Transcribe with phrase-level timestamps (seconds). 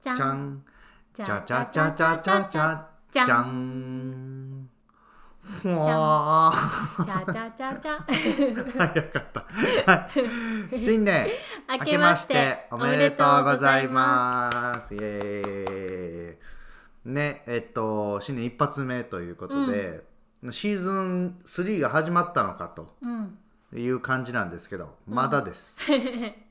[0.00, 0.62] じゃんじゃん
[1.14, 4.70] じじゃじゃじゃじゃじゃじゃんじゃん
[5.42, 8.06] ふわーじゃじゃじゃじゃ
[8.78, 9.40] 早かった。
[9.92, 10.08] は
[10.72, 10.78] い。
[10.78, 11.26] 新年。
[11.68, 12.68] 明 明けまして。
[12.70, 14.94] おめでとうございます。
[14.94, 17.12] イエーイ。
[17.12, 20.04] ね、えっと新年一発目ということで、
[20.50, 23.38] シーズン3が始まったのかとうん。
[23.72, 25.78] いう感じなんですけど、まだです。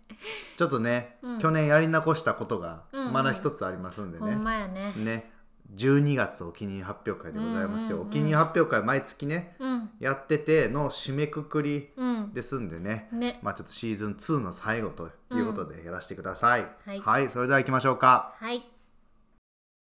[0.58, 4.34] ちょっとね、うん去年やり残したことがうんうんまだ一つありますんでね。
[4.34, 5.32] ほんまやねね、
[5.76, 7.98] 12月お気に入り発表会でございますよ。
[7.98, 13.08] うんうんうんお気に入り発表会毎月ねうんやってての締めくくりうんですんでね。
[13.12, 16.68] ねまあちょっとシーズン2の最後ということでやらせてください。
[16.86, 18.36] はいそれでは行きましょうか。
[18.38, 18.64] はい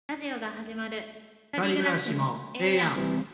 [0.09, 0.97] ラジオが始まる
[2.17, 3.27] もええやん。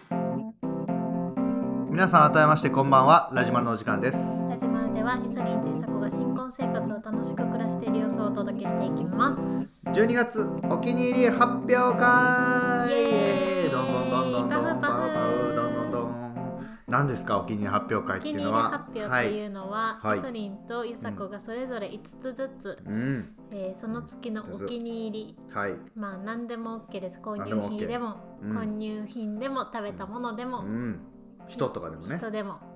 [1.92, 3.30] 皆さん改めましてこんばんは。
[3.34, 4.46] ラジマルのお時間です。
[4.50, 13.70] ラジマルではイソリンとイサコが新婚生活を楽しく暮らしている様子をお届けしていきます12月お気に入り発表会。
[13.70, 16.78] どんどんどんどんどんパフパフどんどんどん。
[16.88, 18.70] 何ですかお気に入り発表会お気に入りっていうのは？
[18.70, 23.36] 発表というのは、はいイソリンとイサコがそれぞれ5つずつ、うん。
[23.52, 25.74] えーその月のお気に入りはい。
[25.98, 31.02] まあ何でも OK です購入何でも OK 品でもうん購入品でも食べたものでも、うん。
[31.50, 32.18] 人とかでもね。
[32.20, 32.73] 人でもうん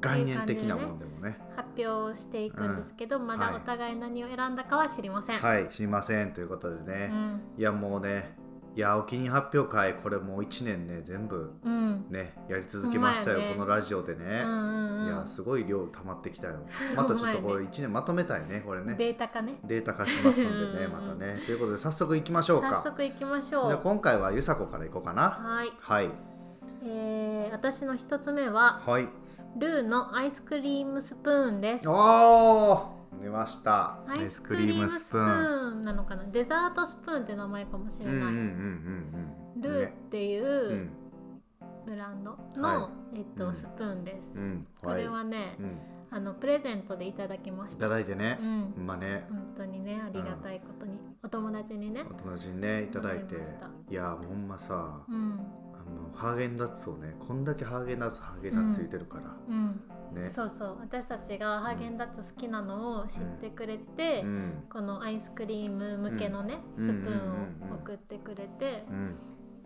[0.00, 1.38] 概念的なもんでもね。
[1.56, 7.10] 発表していくんですけど、まはいだお互い何を選んだかは知りません、はい、知りませんということでね。
[7.12, 8.36] うんいやもうね、
[8.78, 14.42] いやお気に入り発表会これもう1年ね全部うんねやり続けましたよ、ねこのラジオでね。
[14.44, 16.54] うんうんうんいやすごい量溜まってきたよ。
[16.94, 18.94] またちょっとこれ1年まとめたいねこれね。
[18.94, 21.40] データ化ねデータ化しますんでね うんまたね。
[21.46, 22.76] ということで早速いきましょうか。
[22.76, 25.22] 早速いきましょじゃあう今回はゆさこからいこうかな。
[25.30, 26.10] はい、はい
[26.84, 29.08] えー、私の一つ目ははい。
[29.56, 31.88] ルーのアイスクリームスプーンです。
[31.88, 33.98] おお出ました。
[34.06, 36.24] アイスクリームスプーンなのかな？
[36.24, 39.60] デザートスプーンって名前かもしれない、うんうんうんうんうん。
[39.60, 40.90] ルーっねていううん。
[41.86, 43.54] ブランドの、はえっとうん。
[43.54, 44.66] スプーンです、うん。
[44.82, 45.78] これはね、うん。
[46.10, 48.38] あのプレゼントでいただきましいたただいてね。
[48.40, 48.44] う。
[48.44, 48.86] ん。
[48.86, 49.26] まあね。
[49.28, 52.04] 本当にねありがたいことに、お友達にね。
[52.08, 53.36] お友達にねいただいて。
[53.90, 55.04] いやほんまさ。
[55.08, 55.40] うん。
[55.67, 59.80] あのハーゲンダッツをねこんだけハーゲンダッツハーゲンダッツついてるから、うん、
[60.14, 60.30] ね。
[60.34, 60.78] そうそう。
[60.80, 64.64] 私たちがハーゲンダッツ好きなのを知ってくれて、うん。
[64.70, 66.84] このアイスクリーム向けのね、うん。
[66.84, 69.14] スプーンを送ってくれて、うん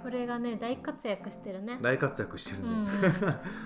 [0.02, 2.86] これがね大活躍してるね、大活躍してるうん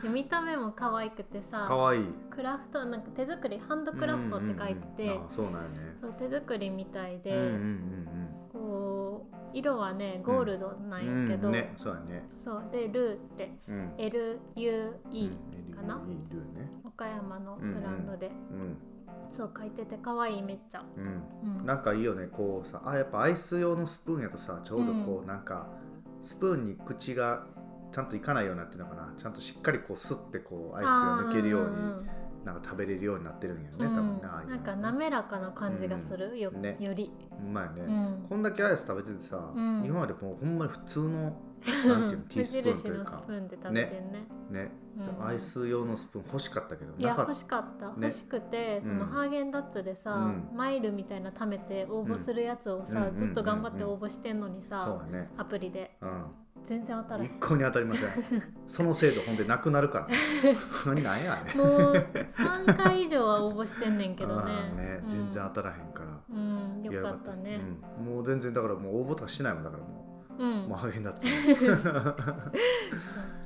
[0.04, 0.12] うん。
[0.12, 2.02] 見た目も可愛くてさかわい。
[2.02, 5.92] いクラフトなんか手作りハンドクラフトって書いてて、うんうんうんあそうなんよね。
[5.94, 8.08] そう手作りみたいで、うんうん
[8.52, 12.24] こう色はねゴールドなうんんやけど、うんねそうやね。
[12.38, 13.92] そうでルーってうん。
[13.96, 15.30] LUE
[15.74, 16.70] かな、いいルーね。
[16.84, 18.76] 岡山のブランドで、うん。
[19.30, 21.00] そう書いてて可愛いめっちゃ、う
[21.48, 21.58] ん。
[21.58, 22.26] うん、なんかいいよね。
[22.26, 25.26] こうさあやっぱアイス用のスプーンやとさちょうどこう、うん。
[25.26, 25.66] なんか
[26.26, 27.46] スプーンに口が
[27.92, 29.14] ちゃんといかないようになってるのかな。
[29.16, 31.66] ちゃんとしっかりこうすってこうアイスが抜けるように。
[31.68, 32.25] あーんん。
[32.46, 33.88] なんか食べれるようになってるんやね、うん。
[33.88, 36.76] 多分ねああいうのなんか滑らかな感じがする、よね。
[36.78, 37.10] より、
[37.44, 39.82] うまいね、うん、こんだけアイス食べててさ、うん。
[39.84, 43.18] 今までもうほんまに普通のなんていうの ティースプーンというか。
[43.26, 44.28] プーンで食べてんね。
[44.50, 45.26] ね、うん。
[45.26, 47.92] アイス用のスプーン欲しかったけどいや欲しかった、ね。
[47.96, 49.08] 欲しくてそのうん。
[49.08, 50.56] ハーゲンダッツでさ、うん。
[50.56, 53.14] マイルみたいな貯めて応募するやつをさ、うん。
[53.16, 55.32] ずっと頑張って応募してんのにさ、だね。
[55.36, 55.98] アプリで。
[56.00, 58.10] うん全然当たら一向に当たりません。
[58.66, 60.08] その制度ほんでなくなるから。
[60.86, 61.54] 何なんやね。
[61.54, 64.52] もう3回以上は応募してんねんけどね。
[64.76, 65.08] ねうん。
[65.08, 67.60] 全然当たらへんから、うんよかったね。
[67.98, 68.06] うん。
[68.14, 70.44] もう全然だからもう応募とかしないもんだからもう。
[70.44, 71.26] ん、う、もうハーゲンダッツ
[71.66, 72.16] そう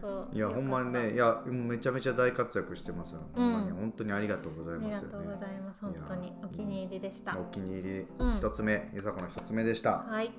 [0.01, 0.29] そう。
[0.33, 3.71] いやほんまにねいやもうめちゃめちゃ大活躍してますよ、ほんまに。
[3.71, 5.13] 本当にありがとうございありますよね。
[5.13, 5.81] がとうございます。
[5.83, 7.39] 本当にお気に入りでした。
[7.39, 8.07] お気に入り。
[8.19, 8.37] うん。
[8.39, 9.99] 一つ目、ゆさこの一つ目でした。
[9.99, 10.33] はい。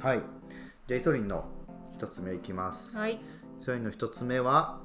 [0.00, 0.22] はい。
[0.86, 1.44] じゃあイソリンの
[1.98, 3.14] 一つ目いきます、はい。
[3.14, 3.18] イ
[3.60, 4.78] ソリンの一つ目は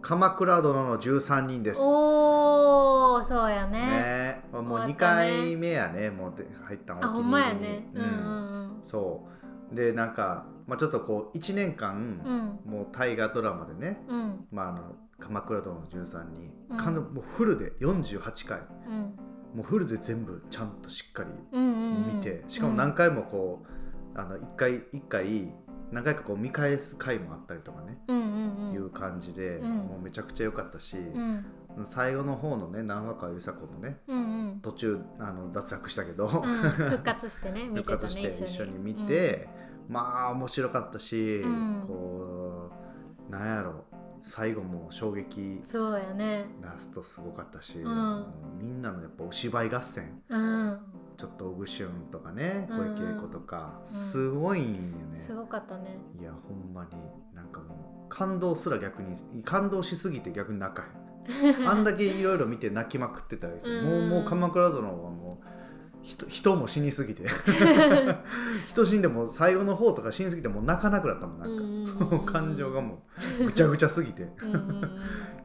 [0.00, 1.80] 鎌倉殿の13人です。
[1.82, 3.78] おーそうやね。
[3.78, 7.60] ねもう2終わったね回目やねもうで入ったお気に入りに。
[7.60, 7.90] ね。
[7.94, 8.02] うん。
[8.02, 9.28] うんそ
[9.70, 9.74] う。
[9.74, 12.72] でなんか、まあ、ちょっとこう1年間、うん。
[12.72, 14.18] もう大河ドラマでねうん。
[14.18, 16.76] うん「まあ、あの鎌倉殿の13人」うん。
[16.78, 19.00] 完全もうフルで48回うん。
[19.56, 22.16] もうフルで全部ちゃんとしっかりうんうんうん。
[22.16, 25.54] 見て、しかも何回もこう、あの1回一回
[25.94, 27.98] 何回かこう見返す回もあったりとかね、
[28.72, 29.70] いう感じで、うん。
[29.70, 31.46] もうめちゃくちゃ良かったし、うん。
[31.84, 33.98] 最後の方のね何話かはゆさこもね
[34.62, 36.30] 途中あの脱落したけど、うん。
[36.32, 38.78] 復活してね 見復活して一緒に。
[38.78, 39.48] 見て、
[39.88, 41.84] まあ面白かったし、うん。
[41.86, 42.72] こ
[43.28, 43.84] うなんやろ
[44.24, 45.60] 最後も衝撃。
[45.66, 46.46] そうやね。
[46.62, 47.86] ラストすごかったし、う
[48.58, 50.22] みんなのやっぱお芝居合戦。
[50.30, 50.78] うん。
[51.18, 52.78] ちょっと小串とかねうん。
[52.78, 54.70] うん小池栄子とか、すごいんよ
[55.12, 55.98] ね、すごかったね。
[56.18, 56.90] いやほんまに
[57.34, 60.86] なんかもう感動すら逆に感動しすぎて逆に泣か
[61.30, 61.68] へん。
[61.68, 63.84] あんだけいろいろ見て泣きまくってたりする、うん。
[63.84, 65.46] もうもう鎌倉殿はもう
[66.04, 67.24] 人人も死にすぎて。
[68.68, 73.02] 人死んでも最後の方とか死にすぎてもう泣かなくなったもんなんか、感情がも
[73.40, 74.28] うぐちゃぐちゃすぎて。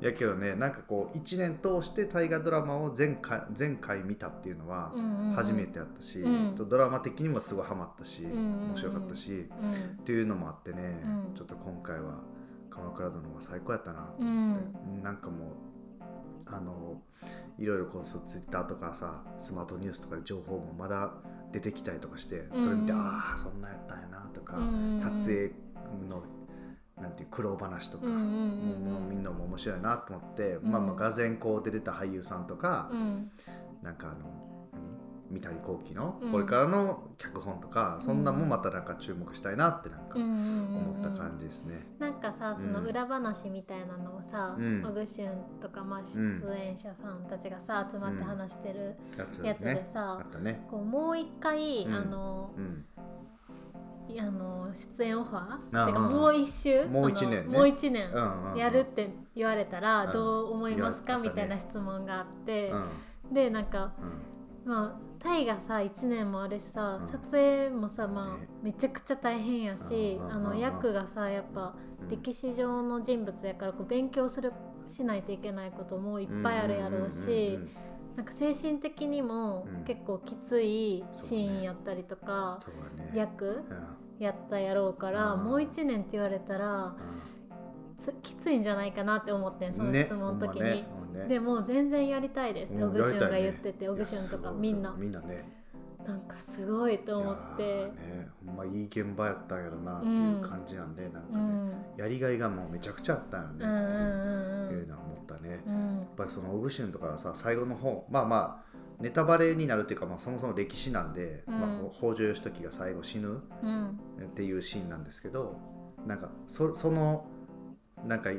[0.01, 4.93] やけどねなんかこう1年通して大河ドラマを全回全回見たっていうのは
[5.35, 8.67] 初めてやったし、うドラマ的にもすごいハマったし、んうんうん。
[8.69, 9.71] 面白かったし、うん。
[9.71, 11.35] っていうのもあってね、うん。
[11.35, 12.19] ちょっと今回は
[12.69, 15.03] 「鎌倉殿」は最高やったなとう思って、ん。
[15.03, 15.69] なんかもう
[16.45, 17.01] あの
[17.57, 21.13] いろいろこうそうツイッターとかさスマートニュースとかで情報もまだ
[21.51, 22.99] 出てきたりとかしてそれ見て、うん。
[22.99, 25.51] うんああそんなんやったんやなとか、うん撮影
[26.09, 26.23] の
[27.01, 33.31] なんていう苦労話とか、うんうんみんなも面白いなと思って、うんまあまあがぜこう出てた俳優さんとか、うん。
[33.81, 34.48] なんかあの何
[35.29, 36.31] 三谷幸喜のうん。
[36.31, 40.77] これからの脚本とか、そんなんもまたなんか注目したいなってなんかうんうんうんうん。
[41.01, 41.85] 思った感じですね。
[41.99, 42.87] なんかさそのうん。
[42.87, 44.85] 裏話みたいなのをさ、うん。
[44.85, 46.19] オグシュンとか、まあ、出
[46.57, 49.87] 演者さんたちがさ集まって話してるやつでね。
[49.91, 50.65] さあ、ったね。
[50.69, 51.93] こうもう一回、うん。
[51.93, 52.85] あのうん。
[54.19, 55.83] あの出演オファあー？
[55.83, 56.85] あてかもう一周？
[56.87, 57.57] もう一年ね。
[57.57, 58.57] もう一年うんうん。
[58.57, 60.11] やるって言われたらうん。
[60.11, 62.71] どう思いますか、みたいな質問があって。
[62.71, 63.33] う、ん。
[63.35, 64.38] でなんかうん。
[64.69, 67.07] まあタイがさ1年もあるしさ、うん。
[67.07, 68.47] 撮影もさ、まあね。
[68.61, 74.53] めちゃくちゃ大変やし、あの役がさやっぱうん歴史上の人物やからこう勉強する
[74.87, 77.69] しないといけないこともいっぱいあるやろうし、んんんん
[78.15, 79.83] なんか精神的にもうん。
[79.85, 83.11] 結構きついシーンやったりとか、そうだね。
[83.15, 83.49] 役う
[84.21, 84.23] ん。
[84.23, 85.45] やったやろうから、うん。
[85.45, 86.93] もう1年って言われたら
[87.97, 90.05] つきついんじゃないかなって思ってんそのね。
[90.05, 90.61] 質問の時に。
[90.61, 90.85] ね
[91.23, 91.27] ね。
[91.27, 92.73] でもう全然やりたいです。
[92.73, 94.95] ってうんオグシュンが言ってて、オグシュンとかみんな。
[94.97, 95.59] みんなね。
[96.05, 97.63] なんかすごいと思って。
[97.63, 105.49] ー、ね、ほんまいい現場やったんやろなっていう感じなんで、なんかね、うん、やりがいがもうめちゃくちゃあったんよね、うんうんうんっていうのは思ったね。
[105.49, 108.69] やっうんぱりそのオグシュンとかはさ最後の方まあまあ
[108.99, 111.59] ネタバレになるっていうか、まあ、そもそも歴史なんで、うん。
[111.59, 113.99] まあ、北条義時が最後死ぬうん。
[114.21, 115.57] っていうシーンなんですけど
[116.05, 117.25] なんかそその
[118.05, 118.29] なんか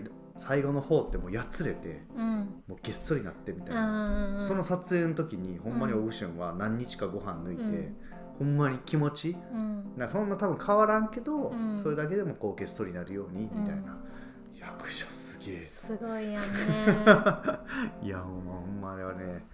[0.40, 2.62] 最後の方ってもうやつれてうん。
[2.66, 7.96] もうげっそりなってみたいうんな、うんその撮影の時にほんまにオグシュンは何日かご飯抜いて、うん。
[8.38, 9.92] ほんまに気持ちうん。
[9.98, 11.76] なんかそんな多分変わらんけど、うん。
[11.76, 14.58] それだけでもこうげっそりなるようにみたいな、うん。
[14.58, 15.60] 役者すげえ。
[15.66, 16.38] すごいやんね。
[18.02, 19.44] いやほんまほんまあれはね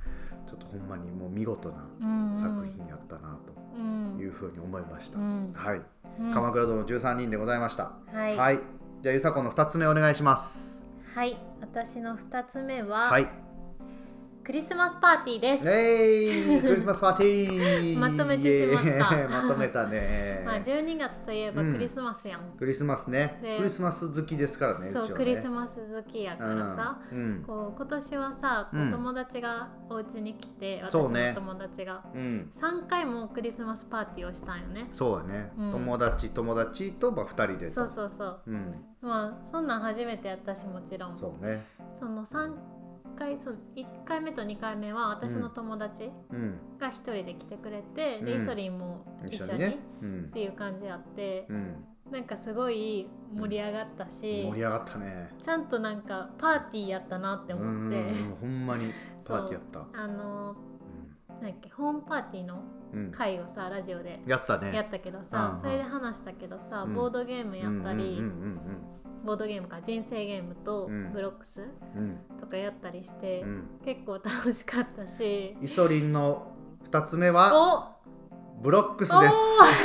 [0.47, 1.85] ちょっとほんまにもう見事な
[2.33, 3.37] 作品やったな
[3.77, 4.17] うん。
[4.17, 5.53] というふうに思いました、うん。
[5.53, 5.83] はい、
[6.21, 6.33] うん。
[6.33, 7.91] 鎌倉殿の13人でございました。
[8.13, 8.37] はい。
[8.37, 8.61] はい、
[9.03, 10.76] じゃあゆさこの2つ目お願いします
[11.17, 13.46] はい私の二つ目は、はい。
[14.47, 17.99] クリスマスパーティーです、えいクリスマスパーティー!
[17.99, 19.29] まとめてしまった。
[19.29, 20.45] まとめたね。
[20.47, 21.73] まあ12月といえばうん。
[21.73, 23.41] クリスマスやん、クリスマスね。
[23.43, 27.43] でクリスマス好きですからねそうクリスマス好きやからさ、うん。
[27.45, 28.91] こう今年はさ、こううん。
[28.93, 34.89] 友達がお家に来て私の友達がうん、うん、3回もクリスマスパーティーをしたんよね。
[34.93, 35.73] そうだね、うん。
[35.73, 37.75] 友達友達とまあ2人でと。
[37.75, 38.41] そうそうそう。
[38.47, 38.75] うん。
[39.03, 41.19] まあそんなん初めてやったしもちろん。
[41.19, 41.67] そうね。
[41.99, 42.53] その3
[43.17, 46.59] 回その1回目と2回目は私の友達うん。
[46.79, 48.43] が1人で来てくれて、でうん。
[48.43, 51.85] イソリンも一緒にっていう感じあってう、ん。
[52.11, 55.29] なんかすごい盛り上がったし、盛り上がったね。
[55.43, 58.37] ちゃんとなんかパーティーやったなって思って、うん。
[58.41, 58.93] ほんまに
[59.25, 60.03] パーティーやった。
[60.03, 60.57] あの
[61.29, 62.63] なんだっけホームパーティーの
[63.13, 64.75] 回をさラジオでやったね。
[64.75, 66.95] やったけどさ、うんそれで話したけどさ、うん。
[66.95, 68.23] ボードゲームやったり、
[69.27, 71.13] ボードゲームか人生ゲームとうん。
[71.13, 71.61] ブロックス
[72.41, 73.49] とかやったりして、うん。
[73.49, 75.57] うん結構楽しかったし。
[75.61, 76.53] イソリンの
[76.91, 78.63] 2つ目はお！
[78.63, 79.35] ブロックスおです。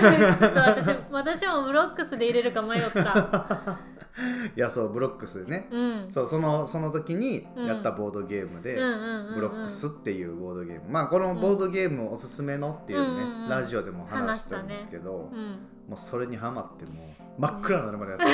[0.02, 0.38] ー！
[0.40, 3.80] ちょっと私私もブロックスで入れるか迷った。
[4.56, 6.06] いやそうブロックスね、うん。
[6.10, 10.90] そうそのその時にやったボードゲームで、ブロックスっていうボードゲーム。
[10.90, 13.00] まあこのボードゲームおすすめのっていう
[13.46, 15.60] ね、ラジオでも話したんですけど、うん。
[15.88, 18.26] もうそれにハマってもう真っ暗になるまでやって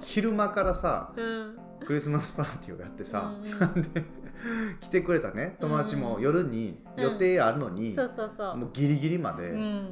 [0.00, 1.58] 昼間からさうん。
[1.84, 3.34] クリスマスパーティーをやってさ、
[3.74, 3.82] うん。
[3.92, 4.04] で
[4.80, 5.56] 来てくれたね。
[5.60, 6.22] 友達もうん。
[6.22, 8.56] 夜に予定あるのに、そうそうそう。
[8.56, 9.90] もうギリギリまでうん。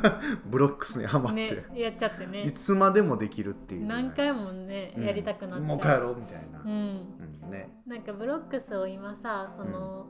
[0.46, 5.04] ブロックスにハマって、ねやっちゃっていねつまでもできるっていうね、何回もねうん。
[5.04, 6.70] やりたくなっちゃう、もう帰ろうみたいな、うん。
[7.44, 7.82] うんね。
[7.86, 10.06] なんかブロックスを今さその、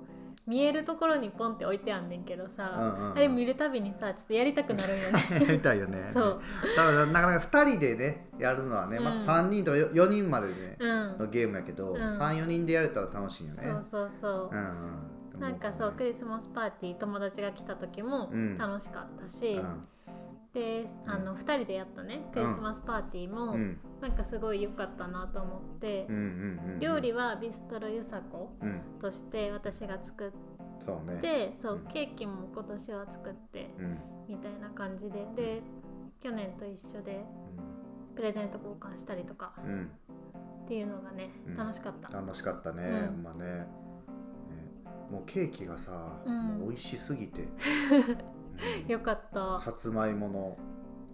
[0.47, 3.17] 見えるところにポンって置いてあんねんけどさ、うんうんうん。
[3.17, 5.47] あれ見るたびにさちょっとやりたくなるんよね。
[5.47, 6.09] やりたいよね。
[6.13, 6.41] そう。
[6.77, 11.19] 多分なかなか2人でねやるのはね、またうん3人とか4人までね、うん。
[11.19, 11.97] のゲームやけど、うん。
[11.97, 13.63] 34人でやれたら楽しいよね。
[13.65, 14.51] そうそうそう。
[14.53, 15.03] う、ん
[15.35, 18.59] うん、なんかそうクリスマスパーティー友達が来た時もうん。
[18.59, 19.89] 楽しかったし、うん
[20.55, 23.79] であの2人でやったねクリスマスパーティーも、うん。
[24.01, 26.81] なんかすごい良かったなと思って、うんうんうんうん。
[26.81, 28.81] 料理はビストロゆさこうん。
[29.01, 30.31] として私が作っ
[30.79, 31.19] そうね。
[31.21, 31.93] てそううん。
[31.93, 33.99] ケーキも今年は作ってうん。
[34.29, 35.63] みたいな感じでで
[36.21, 37.25] 去年と一緒で
[38.15, 39.53] プレゼント交換したりとか
[40.65, 41.57] っていうのがね、うん。
[41.57, 42.17] 楽しかった。
[42.17, 43.23] 楽しかったね、うん。
[43.25, 43.45] まあね。
[43.45, 43.67] ね。
[45.11, 45.91] もうケーキがさ、
[46.25, 46.59] うん。
[46.59, 48.44] もう美味しすぎて、う ん
[48.89, 49.59] よかった。
[49.59, 50.57] さつまいもの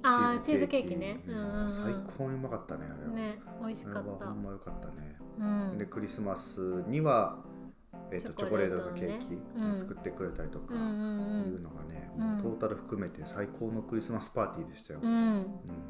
[0.03, 0.97] あーチーズケーキ。
[0.97, 1.21] ね。
[1.27, 1.71] うん。
[1.71, 4.27] 最高にうまかったねあれは、ね美味しかった。
[4.27, 4.33] ほ。
[4.33, 5.79] んまよかったね、うん。
[5.79, 7.39] でクリスマスには、
[8.12, 9.75] えっとチチョョコレートのケーキうん。
[9.75, 10.81] を作ってくれたりとか、いう
[11.61, 12.25] のがね、うん。
[12.35, 15.43] もうトータル含めて最高のクリスマスパーティーでしたよ、ううんん。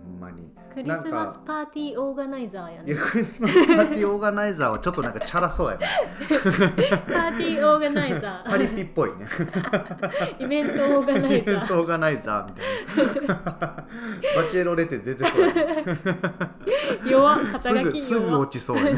[0.04, 0.50] ほんまに。
[0.74, 2.92] クリスマスパーティーオーガナイザーやね。
[2.92, 3.02] いや。
[3.02, 5.86] クリスマスパーティーオーガナイザーはちょっとなんかチャラそうやね。
[6.28, 9.24] パーティーオーガナイザ パリピっぽいね。
[9.24, 10.36] ー。
[10.44, 11.38] イベントオーガナイザー。
[11.38, 13.34] イベントオーガナイザーみたいな。
[14.36, 15.50] バチェロレって出てそう
[17.06, 18.00] 弱っ肩すぐ書き弱っ。
[18.00, 18.90] すぐ落ちそうやね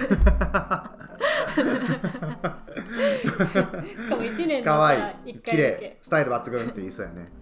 [4.02, 4.96] しかも一年のかわい。
[4.98, 5.76] さい綺麗。
[5.80, 7.32] けスタイル抜群って言いそうやね。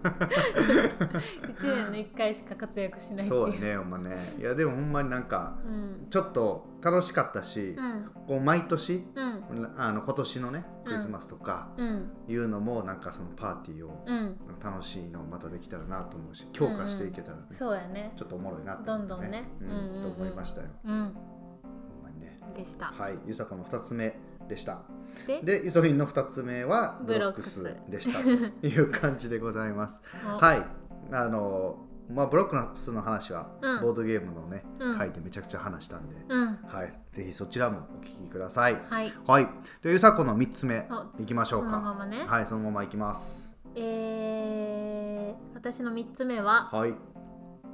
[1.50, 4.16] 一年の一回しか活躍しないそうやねほんまね。
[4.38, 6.06] いやでもほんまになんかうん。
[6.08, 8.10] ちょっと楽しかったし、うん。
[8.26, 9.74] こう毎年うん。
[9.76, 12.10] あの今年のねクリスマスとかうん。
[12.26, 14.36] いうのもなんかそのパーティーをうん。
[14.62, 18.12] 楽しいのまたできたらなと思うし強化していけたらね、そうやね。
[18.16, 19.44] ちょっとおもろいなと思ってどんどんね。
[19.60, 19.68] うん。
[19.68, 20.14] うんうんうん。
[20.14, 20.68] と思いましたよ。
[20.84, 20.92] うん。
[20.92, 22.38] ほんまにね。
[22.54, 22.86] でした。
[22.86, 23.18] はい。
[23.26, 24.18] ゆさこの2つ目
[24.50, 24.82] でした。
[25.26, 28.20] ででイソリンの2つ目はブブロックスでした。
[28.20, 30.00] という感じでございます。
[30.26, 30.38] お。
[30.38, 30.66] はい。
[31.12, 33.80] あのまあブロックスの話はうん。
[33.80, 34.98] ボードゲームのね、うん。
[34.98, 36.58] 回でめちゃくちゃ話したんで、うん。
[36.66, 36.92] はい。
[37.12, 38.80] ぜひそちらもお聞きください。
[38.88, 39.12] はい。
[39.26, 39.48] はい。
[39.82, 42.24] でゆさこの3つ目おいきましょうそのまかまね。
[42.26, 43.52] はいそのままいきます。
[43.76, 46.94] えー私の三つ目ははい。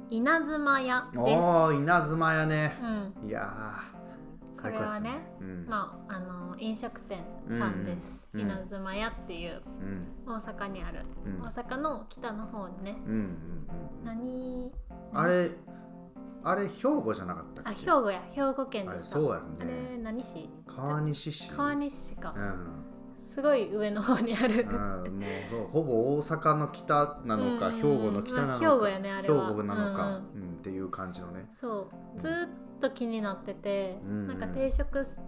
[0.09, 1.23] 稲妻屋です。
[1.23, 2.77] おお稲妻やね。
[2.81, 3.27] う、ん。
[3.27, 3.73] いや
[4.61, 5.65] これはねうん。
[5.67, 7.19] まああの飲食店
[7.57, 8.47] さんです、うんうん。
[8.47, 10.33] 稲妻屋っていううん。
[10.33, 11.41] 大阪にある、うん。
[11.41, 12.97] 大阪の北の方にね。
[13.05, 13.25] うんうんうん
[14.03, 14.71] 何？
[15.13, 15.51] あれ
[16.43, 17.69] あれ兵庫じゃなかったっけ？
[17.69, 18.21] あ兵庫や。
[18.31, 19.05] 兵庫県でした。
[19.05, 20.49] そうやあれね何市？
[20.65, 21.49] 川西市。
[21.51, 22.83] 川西市か、うん。
[23.19, 29.49] すごい上の方にある、うん、もうそうほぼ大阪の北なのか、うん兵庫の北なのか、まあ兵庫やねあれは。
[29.49, 30.49] 兵庫なのか、うんうん。
[30.59, 31.49] っていう感じのね。
[31.51, 32.19] そう。
[32.21, 32.49] ずーっ
[32.79, 35.21] と気になってて、うんなんか定食ス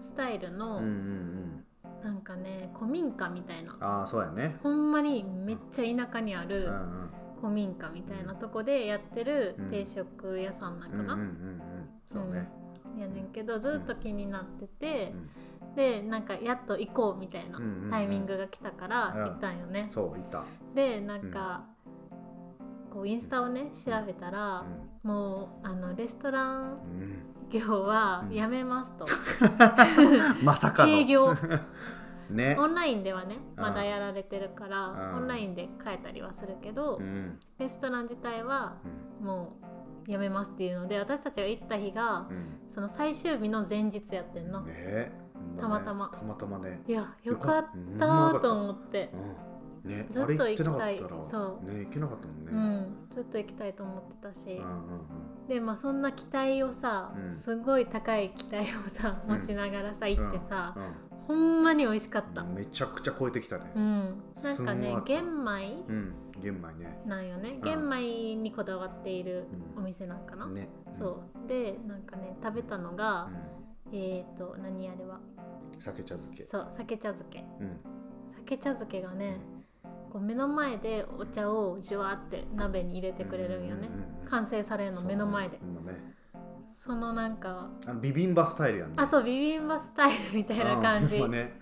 [0.00, 1.64] スタイルの、うんうんうん。
[2.04, 3.76] なんかね古民家みたいな。
[3.80, 4.56] ああそうやね。
[4.62, 7.10] ほんまにめっちゃ田舎にあうるん。
[7.40, 9.70] 古民家みたいなとこでやってるうん。
[9.70, 11.60] 定食屋さんなんかな、うんうんうんうん。
[12.12, 12.48] そうね、
[12.98, 17.90] やねんけどずっと気になっててう、んでなんかやっと行こうみたいなうんうんうん。
[17.90, 19.30] タイミングが来たからうん。
[19.30, 21.64] 行ったんよね、そういた、でなんか、
[22.96, 24.64] こうインスタをね調べたら、
[25.02, 30.92] もうあのレストランうん業はやめますと、うん、 まさかの。
[30.92, 31.34] 営業。
[32.30, 32.56] ね。
[32.58, 33.62] オンラインではねうん。
[33.62, 35.16] まだやられてるからうん。
[35.18, 37.38] オンラインで変えたりはするけど、うん。
[37.58, 38.78] レストラン自体は
[39.20, 39.26] うん。
[39.26, 39.52] も
[40.08, 42.58] うやめますっていうので私たちが行った日がうん。
[42.70, 45.12] その最終日の前日やってんの、ね。
[45.60, 46.08] たまたま。
[46.08, 46.82] たまたまね。
[46.88, 49.10] いやよかっうんたよかったと思って。
[49.12, 49.55] うん
[49.86, 50.98] ねずっと行きたい。
[51.30, 51.72] そう。
[51.72, 52.52] ね行けなかったもんね。
[52.52, 53.08] うん。
[53.10, 57.34] ずっと行きたいと思ってたし、うんうんでまあそんな期待をさ、うん。
[57.34, 59.38] すごい高い期待をさうん。
[59.38, 60.82] 持ちながらさ、行ってさ、うん
[61.26, 63.72] ほんまに美味しかった、うんめちゃくちゃ超えてきたね。
[63.74, 65.84] うん、なんかね玄米？
[65.88, 67.00] うん玄米ね。
[67.04, 67.56] なんよね。
[67.56, 67.60] うん。
[67.62, 69.82] 玄米にこだわっているうん。
[69.82, 70.68] お店なんかな、ね。
[70.90, 71.48] そう。
[71.48, 73.28] でなんかね食べたのが
[73.92, 73.98] う、ん。
[73.98, 75.18] えっ、ー、と何あれは？
[75.80, 76.44] 酒茶漬け。
[76.44, 77.44] そう酒茶漬け。
[77.60, 77.80] うん。
[78.36, 79.38] 酒茶漬けがね
[80.10, 85.58] こう目の前でお茶をジュワーって鍋に入れてくれるんよね、うんうんうん完成されるの目の前で。
[85.58, 86.16] そうね
[86.76, 88.94] そのなんかあのビビンバスタイルやんね。
[88.98, 91.28] あそうビビンバスタイルみたいな感じ、 ね。
[91.28, 91.60] ね。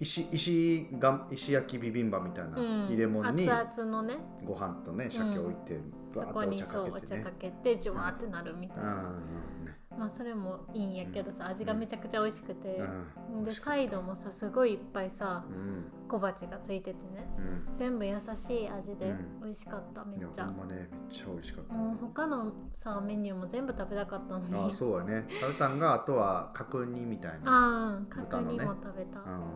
[0.00, 2.86] 石石が石焼きビビンバみたいなうん。
[2.86, 4.16] 入れ物に熱々のね。
[4.44, 9.57] ご飯とね鮭置いてそバーッこにとお茶そうお茶かかけてねけてジュワーってなるみたいな、うん
[9.98, 12.80] まあそれもいいんやけどさ味がめちゃくちゃ美味しくて、
[13.32, 13.44] うん。
[13.44, 15.84] でサイドもさすごいいっぱいさうん。
[16.08, 17.28] 小鉢がついててね。
[17.38, 17.76] うん。
[17.76, 19.40] 全部優しい味でうん。
[19.44, 20.46] 美味しかった、めっちゃ。
[20.46, 24.54] ほんまねめっちゃ美味しかった、もう他のさメニューも全部食べたかったのに。
[24.54, 25.26] ああそうやね。
[25.40, 27.50] 食べたんがあとは角煮みたいな。
[27.50, 29.46] ああ角煮も食べた、うんうんほ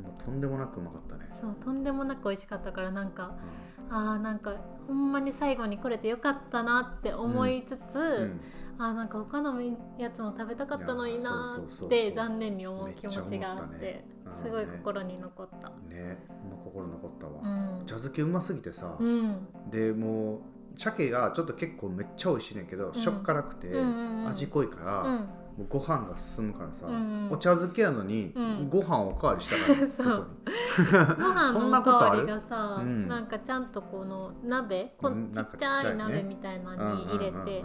[0.00, 0.02] ん。
[0.02, 3.36] まとんでもなくうまかったね、そうとんでもなく美味しかったからなんか
[3.90, 4.54] うあーなんか
[4.86, 8.00] ほんまに最後に来れてよかったなって思いつつ、ん。
[8.00, 8.40] うん
[8.78, 9.60] あーなんか他の
[9.98, 15.68] やつも食べたかったのになって残念に思う気持ちがあってすごい心に残った。
[15.94, 16.18] ね。
[16.28, 17.86] ほんま心残ったわ、うん。
[17.86, 19.46] 茶漬けうますぎてさ、うん。
[19.70, 20.40] でもう
[20.76, 22.94] 鮭がちょっと結構めっちゃ美味しいねんけど、ん。
[22.94, 23.68] しょっ辛くて、
[24.28, 25.16] 味濃いから、うん。
[25.18, 25.26] も
[25.60, 28.68] うご飯が進むからさ、うんうんお茶漬けやのに、うん。
[28.68, 30.26] ご飯おかわりしたから、 そう。
[31.16, 32.26] ご飯そんのなことある？
[32.26, 33.06] 香りがさ、うん。
[33.06, 35.30] なんかちゃんとこの鍋こうん。
[35.32, 37.64] ちっちゃい鍋みたいなのに入れて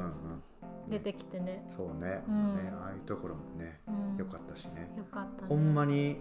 [0.90, 2.56] 出てきてね、そうね,、うん。
[2.56, 5.48] ねああいうところもねうん、よかったしね、よかったね。
[5.48, 6.18] ほんまに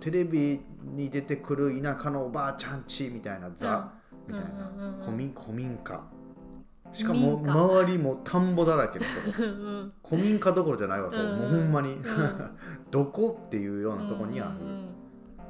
[0.00, 3.92] テレビに出てくる田舎のおばあちゃんちみたいなザ、
[4.26, 5.04] みたいな、うんうんうんうん。
[5.04, 6.02] 古民古民家。
[6.92, 9.42] しかも周りも田んぼだらけのとこ。
[9.44, 9.52] うんう
[9.84, 9.92] ん。
[10.06, 11.38] 古民家どころじゃないわそう、うん。
[11.38, 12.02] もうほんまに、ん。
[12.90, 15.01] どこっていうようなとこにある、うんうん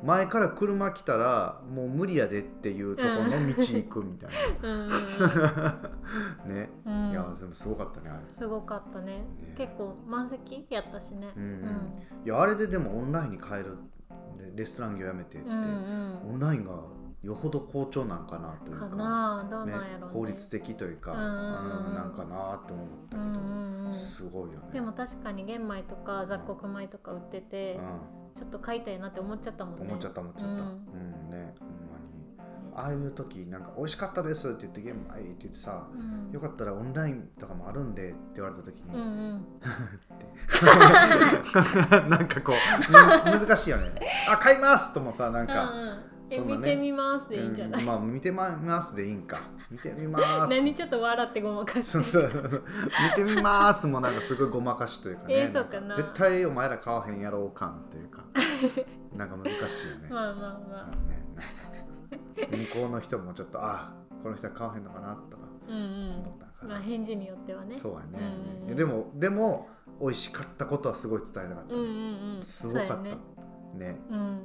[0.02, 4.30] 前から車来たらもう無理やでっていうところの道行くみたい
[4.62, 4.82] うん うん。
[4.82, 5.80] うんな
[6.46, 7.10] ね、うん。
[7.10, 8.22] いやでもすごかったねあれ。
[8.28, 9.18] すごかったね。
[9.18, 9.24] ね。
[9.56, 11.32] 結構満席やったしね。
[11.36, 11.92] うん
[12.24, 13.78] いやあれででもオンラインに変える
[14.38, 16.30] レレストラン業やめてって、うんうん。
[16.34, 16.72] オンラインが
[17.22, 19.72] よほど好調なんかなというかかね。
[19.72, 19.78] ね。
[20.12, 21.86] 効率的というか、うんうんうん。
[21.86, 24.72] うんなんかなって思ったけど、うんうんうんすごいよね。
[24.72, 27.78] でも確かに玄米とか雑穀米とか売ってて
[28.34, 29.82] ちょっと買いたいなって思っちゃったもんね。
[29.82, 30.62] うん、思っちゃった思っちゃった、ううんん
[31.30, 32.02] ねほんまに。
[32.74, 36.30] ああいう時なんか美味しかったですって言って玄米って言ってさ、うん。
[36.32, 39.44] よかったらオンラインとかもあるんでって言われた時に、うんうん。
[42.10, 42.56] なんかこう
[43.30, 43.90] む難しいよね。
[44.30, 46.56] あ買いますともさなんか、うんうんえね。
[46.56, 49.38] 見てみますでいいんじゃない、うんまあ見てますでいいんか。
[49.70, 50.50] 見てみます。
[50.50, 51.82] 何ちょっと笑ってごまかして。
[51.82, 52.64] そうそう。
[53.16, 55.34] 見てみますもなんかすごいごまかしというかね。
[55.34, 55.94] えーそうかな。
[55.94, 58.24] 絶対お前ら買わへんやろう感というか。
[59.16, 60.86] なんか難しいよね, まあまあまあ。
[61.08, 61.26] ね。
[62.36, 65.42] なんか向こうの人もちょっとあこの人は買わへんのかなとか。
[65.68, 66.10] うんうん。
[66.20, 67.78] 思ったのかな、まあ返事によってはね。
[67.78, 68.34] そうやね、
[68.68, 69.68] うんでもでも
[70.00, 72.42] 美味しかったことはすごい伝えたかった、うんうんうん。
[72.42, 72.96] すごかった。
[72.96, 73.16] ね。
[73.74, 74.00] ね。
[74.10, 74.40] うん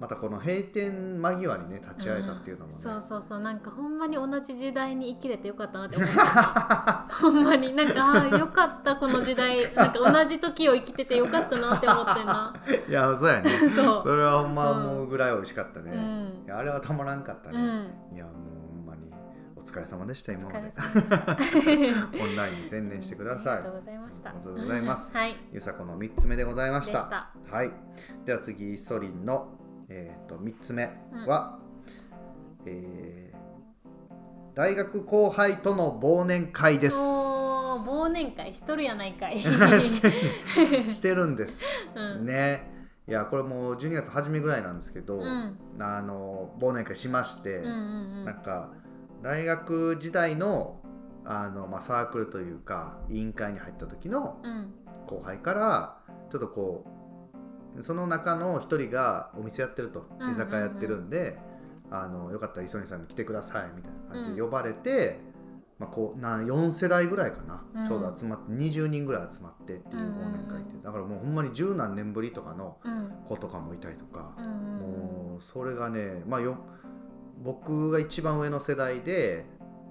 [0.00, 3.40] またこの閉店間際にね立ち会えたっていうのもね、そうそうそう。
[3.40, 9.74] なんかほんまに同じ時代に生きれてよかったなって思った ほんまになんかあーよかったこの時代。
[9.74, 12.54] なんか同じ時を生きててよかったなって思ってんな。
[12.88, 13.50] いやそうやね。
[13.74, 14.02] そう。
[14.04, 16.46] それはほんま思うぐらい美味しかったね、うん。
[16.46, 18.16] いやあれはたまらんかったね、うん。
[18.16, 18.34] いやもう
[18.76, 19.12] ほんまに
[19.56, 20.72] お疲れ様でした今おまで
[22.20, 23.54] オンラインに専念してください。
[23.54, 24.30] ありがとうございました。
[24.30, 25.10] ありがとうございます。
[25.12, 25.36] はい。
[25.52, 26.92] ゆさこの3つ目でございました。
[26.92, 27.30] でした。
[27.56, 27.72] はい。
[28.24, 29.59] では次イソリンの、
[29.90, 30.90] えー、と3つ目
[31.26, 31.58] は、
[32.64, 33.20] えー
[34.54, 36.96] 大学後輩との忘年会です。
[36.96, 39.38] 忘年会しとるやないかい。
[39.40, 40.10] して
[40.92, 42.26] してるんです、うん。
[42.26, 42.68] ね。
[43.08, 45.56] いやこれもう12月初めぐらいなんですけど、うん。
[45.78, 47.74] あの忘年会しまして、うんうんう
[48.22, 48.24] ん。
[48.24, 48.70] なんか
[49.22, 50.80] 大学時代の
[51.24, 54.74] あの、まあ、サークルというか委員会に入った時のうん。
[55.06, 55.96] 後輩から
[56.30, 56.99] ちょっとこう
[57.82, 61.38] その中の一人がお店やってると居酒屋やってるんで、
[61.90, 64.46] あのよかったら磯野さんに来てくださいみたいな感じでうん。
[64.46, 65.18] 呼ばれて、
[65.78, 67.88] まあ、こうな4世代ぐらいかな、うん。
[67.88, 73.10] ちょうど集まって20人ぐらい集まってっていう忘年会って、だからもうほんまに十何年ぶりとかのうん。
[73.26, 74.34] 子とかもいたりとか。
[74.38, 76.58] もうそれがね、まあ、よ
[77.42, 79.46] 僕が一番上の世代で、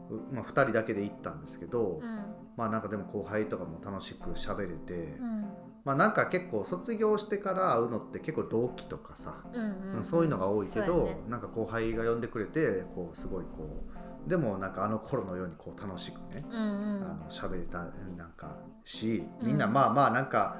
[0.10, 2.23] うまあ、2人だけで行ったんですけど、うん。
[2.56, 5.45] まあなんかでも後輩とかも楽しく喋れて、うん
[5.85, 11.17] まあなんか結構卒業してから会うのって結構同期とかさ、うんうんそういうのが多いけど、ね。
[11.29, 13.85] なんか後輩が呼んでくれてこうすごいこ
[14.25, 17.03] うでもなんかあの頃のようにこう楽しくね、うんうん。
[17.03, 17.79] あの喋れた
[18.17, 20.57] なんかしみんなうんまあまあなんか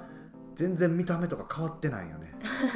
[0.55, 2.34] 全然見た目とか変わってないよね。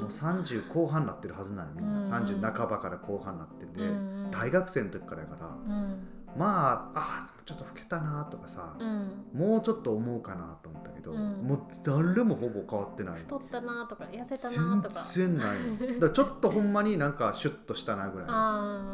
[0.00, 2.24] もう30後半になってるはずなんよみんな、うん。
[2.24, 4.30] 30半ばから後半になってて、うんうん。
[4.30, 5.98] 大学生の時からやから、うん
[6.36, 9.24] まああーちょっと老けたなとかさ、うん。
[9.32, 11.18] もうちょっと思うかなと思ったけど、うん。
[11.46, 13.18] もう誰もほぼ変わってない。
[13.18, 15.00] 太ったなとか痩せたなとか。
[15.14, 15.94] 全然ない。
[15.94, 18.28] の だちょっとほんまになんかシュッとしたなぐらい。
[18.30, 18.90] あ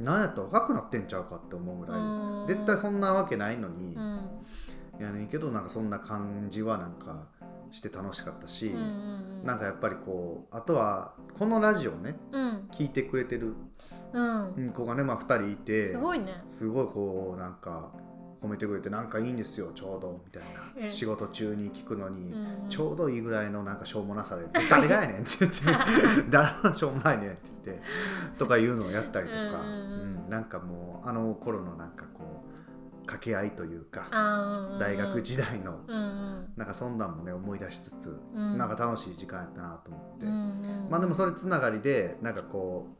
[0.00, 4.20] なんやったら若くなってんちゃうかって思うぐらい、ー絶対そんなわけないのに、うん。
[5.00, 7.26] やねんけどなんかそんな感じはなんか
[7.70, 12.68] して楽しかったし、うんうんなんかやっぱりこうあとはこのラジオねうん。
[12.72, 13.54] 聞いてくれてる
[14.12, 14.72] うん。
[14.74, 16.42] 子がね、まあ、2人いてすごいね。
[16.48, 17.92] すごいこうなんか
[18.42, 20.42] 褒めてくれてなんかいいんですよちょうどみたい
[20.76, 25.58] うんな仕事中に聞くのに、うんちょうどいいぐらいのなんかしょうもなさで「誰がやねん」って言って
[26.28, 27.82] 「誰のしょうもないねん」って言って
[28.38, 30.00] とかいうのをやったりとか、うんうんうん。
[30.02, 32.47] うんなんかもうあの頃のなんかこう
[33.08, 34.08] 掛け合いというか
[34.78, 35.80] 大学時代の
[36.56, 38.58] なんかそんなんもね思い出しつつ、うん。
[38.58, 40.26] なんか楽しい時間やったなと思って、
[40.90, 42.97] まあでもそれつながりでなんかこう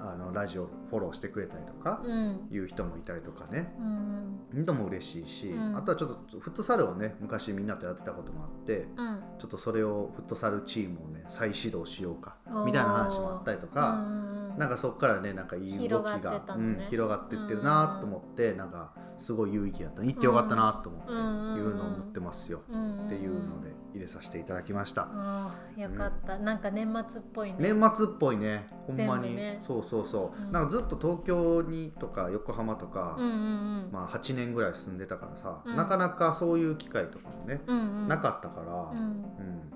[0.00, 2.48] あのラジオフォローしてくれたりとかうん。
[2.50, 3.72] いう人もいたりとかね。
[3.78, 4.18] うん
[4.54, 5.76] 人も嬉しいし、うん。
[5.76, 9.22] あとはちょっとフットサルをね昔みんなとやってたこともあってうん。
[9.38, 16.40] ちょっとそれをフットサルチームをね再始動しようかみたいな話もあったりとか、うんうんなんかそこからねなんかいい動き広がね。
[16.48, 21.18] うん、広がっていってるなと思って、なんかすごい有意義やった行ってよかったなと思って、うん
[21.56, 27.56] いうのを思ってますよ、うんっていうので入れさせていただきました、ああよかった、なんか年末っぽいね。
[27.58, 28.66] 年末っぽいね。
[28.86, 29.60] ほんまに、ね。
[29.66, 30.52] そうそうそう、うん。
[30.52, 33.88] なんかずっと東京にとか横浜とか、うんうんうん。
[33.92, 35.76] まあ、8年ぐらい住んでたからさ、うん。
[35.76, 38.08] なかなかそういう機会とかもね、うんうん。
[38.08, 38.98] なかったから、うん。
[38.98, 39.72] うん。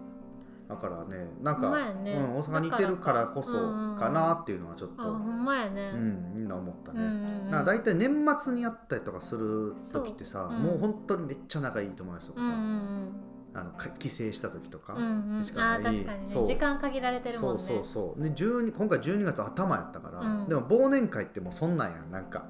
[0.69, 2.13] だからねなんか、ね。
[2.15, 3.59] うん、大阪にいてるからこそだ
[3.99, 5.91] かなっていうのはちょっと、あほんまやね。
[5.95, 7.03] うん、みんな思ったね。
[7.03, 7.51] うんうんうん。
[7.51, 10.59] なんか大体年末にやったりとかする時ってさ、そう。
[10.59, 10.63] うん。
[10.63, 15.45] もう本当にめっちゃ仲いい友達とかさ、うんうんあのか帰省した時とか、うんうん。
[15.45, 15.77] しかない。
[15.77, 16.47] あー確かにね。
[16.47, 17.63] 時間限られてるもんね。
[17.63, 18.23] そうそうそう。
[18.23, 20.49] で12今回12月頭やったから、うん。
[20.49, 22.11] でも忘年会ってもうそんなんやん。
[22.11, 22.47] なんか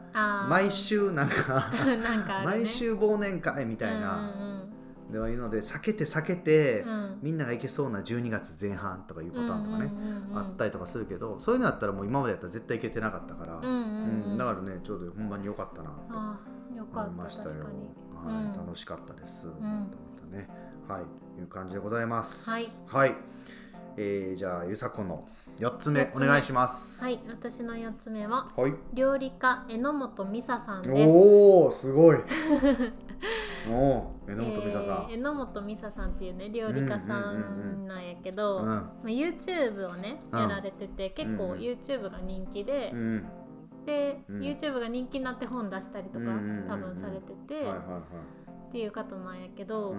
[0.49, 1.71] 毎週なんか
[2.03, 2.45] なんかね。
[2.45, 4.63] 毎週忘年会みたいな、うん
[5.13, 6.91] ではいうので避けて避けて、うん。
[6.91, 14.39] うんみんなが行けそうな12月前半とかいうパターンとかね、うんうんうんうんあったりとかするけどそういうのやったらもう今までやったら絶対行けてなかったから、うんうんうん。
[14.39, 17.65] だからねちょうどほんまに良かったなと思いましたよ。
[17.65, 18.53] はいうん。
[18.57, 19.51] 楽しかったです、ん。
[19.51, 19.89] と思っ
[20.31, 20.49] たね
[20.89, 21.03] はい
[21.41, 22.49] いう感じでございます。
[22.51, 22.69] はい、
[23.97, 25.27] えーじゃあゆさこの
[25.59, 26.27] 4つ目四つ目。
[26.27, 27.03] お願いします。
[27.03, 28.75] はい私の4つ目ははい。
[28.93, 31.13] 料理家榎本美沙さんです。
[31.13, 32.19] おおすごい。
[33.71, 40.41] おお榎本美沙さん、えー榎本美沙さんっていうね料理家さんなんやけど、うんまあ、YouTube をねうん。
[40.41, 43.27] やられてて、結構うん YouTube が人気でう、ん。
[43.87, 44.41] で、うん。
[44.41, 46.69] YouTube が人気になって本出したりとか、うんうんうんうん。
[46.69, 48.01] 多分されてて、はいはいはい。
[48.69, 49.99] っていう方なんやけど、うん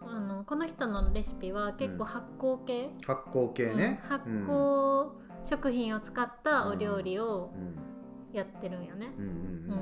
[0.00, 4.08] あのこの人のレシピは結構発酵系、発酵系ね、うん。
[4.08, 5.10] 発酵
[5.44, 7.88] 食品を使ったお料理をうん。
[8.32, 9.78] やってるんよね、うんうんうんうん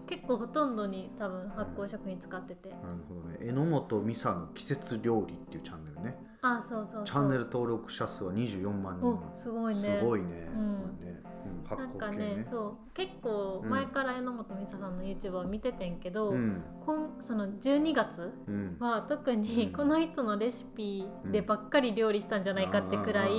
[0.00, 0.06] うん。
[0.06, 3.38] 結構ほとんどに多分発酵食品使ってて、なるほどね。
[3.42, 6.16] 榎本美沙の季節料理っていうチャンネルね。
[6.40, 7.04] あそうそうそう。
[7.04, 9.08] チャンネル登録者数は24万人。
[9.08, 9.98] おすごいね。
[10.00, 11.00] すごいね,、うん。
[11.00, 16.62] ねうん、発なんかねねそう結構前から榎本美沙さんの YouTube を見ててんけど、うん。
[16.84, 18.76] こんその12月うん。
[18.78, 19.72] は特にうん。
[19.72, 23.30] この人のレシピでばっかり料理したんじゃないかってくらい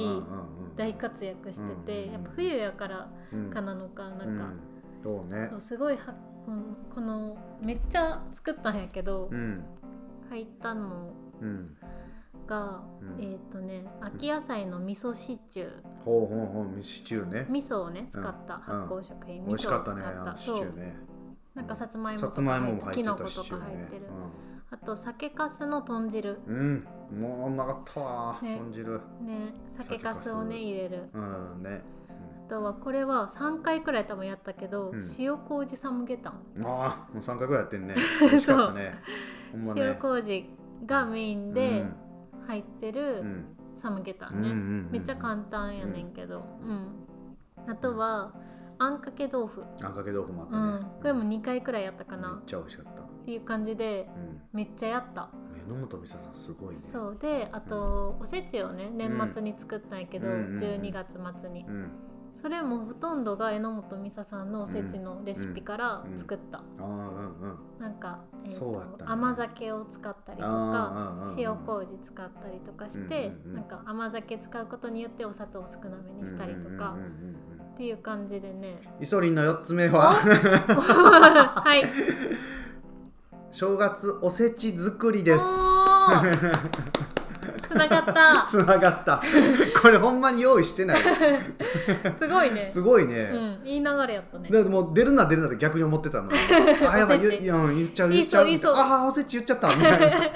[0.76, 4.60] 大活躍しててうんやっぱ冬やからうんかなのかなんか、うん。
[5.04, 5.48] そうね。
[5.48, 6.13] そうすごいは
[6.45, 9.63] このこのめっちゃ作ったんやけど、うん。
[10.30, 11.76] 入ったのうん
[12.50, 13.24] が、うん。
[13.24, 15.72] えっ、とね秋野菜の味噌シチュー。
[16.04, 17.46] ほうほうほうシチューね。
[17.50, 20.96] 味噌をね使った発酵食品、美味しかったね味噌を使あのシチそうューね。
[21.56, 24.08] なんかさつまいもさつまいもも入ってきのことか入ってる、
[24.72, 26.40] あと酒粕の豚汁。
[26.48, 28.58] うん、うん、もううまかったわ、ね。
[28.58, 28.94] 豚汁。
[29.22, 29.54] ね。
[29.78, 31.10] 酒粕をね入れる。
[31.14, 31.82] うんね、
[32.48, 35.16] あとはこれは3回くらい多分やったけど、うん。
[35.20, 37.96] 塩麹サムゲタン、うん、ああもう3回ぐらいやってんね。
[38.22, 38.80] 美味しかったね。
[39.54, 39.74] ね。
[39.76, 40.50] 塩麹
[40.86, 41.86] がメインで
[42.50, 43.46] 入ってうるん。
[43.76, 46.88] サムゲタうんンね、めっちゃ簡単やねんけど、うん。
[47.72, 48.34] あとは
[48.78, 53.02] あんかけ豆腐、あんかけ豆腐もあっうたね、ん、これも2回くらいやったかめっなちゃ美味しかった。
[53.04, 54.42] っていう感じでうん。
[54.52, 55.30] めっちゃやった。
[55.68, 56.82] 榎本美沙さんすごいね。
[56.84, 57.18] そう。
[57.22, 60.58] であと、おせちをね年末に作ったんやけど、うんうんうんうん。
[60.60, 61.92] 12月末に、うん
[62.32, 66.62] それもほとんどが榎本美沙さんのおせちのレシピから作った、
[67.80, 73.56] なんか、えーとそうやったんや甘酒を使ったりとか塩麹使ったりとかして、うんうんうん。
[73.56, 76.96] なんか甘酒使うことによってお砂糖を少なめにしたりとか、
[77.74, 78.80] っていう感じでね。
[79.02, 80.13] イソリンの4つ目は？
[80.15, 81.84] はい。
[83.52, 85.44] 正月おせち作りです
[87.69, 88.43] つながった。
[88.47, 89.21] つながった。
[89.79, 90.97] これほんまに用意してない。
[92.15, 92.65] すごいね。
[92.65, 94.49] すごいうね、ん、いい流れやったね。
[94.49, 96.32] だってもう出るな出るなって逆に思ってたの。
[96.89, 98.47] あやばい言うん言っちゃう言っちゃう。
[98.73, 99.67] ああおせち言っちゃった。
[99.67, 100.08] みたいな。
[100.17, 100.32] い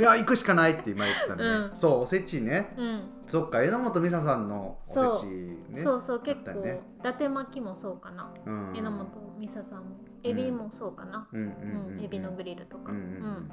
[0.00, 1.76] や行くしかないって今言ったのね、うん。
[1.76, 2.74] そうおせちね。
[2.76, 3.02] うん。
[3.22, 5.26] そっか榎本美沙さんのおせち
[5.70, 5.80] ね。
[5.80, 6.80] そうそう結構、ね。
[6.98, 8.28] 伊達巻きもそうかな。
[8.44, 8.72] うん。
[8.74, 9.06] 榎本
[9.38, 9.78] 美沙さん。
[9.78, 9.84] も
[10.24, 12.90] エビもそうかな、うんうんエビのグリルとか。
[12.90, 13.52] うんうんうん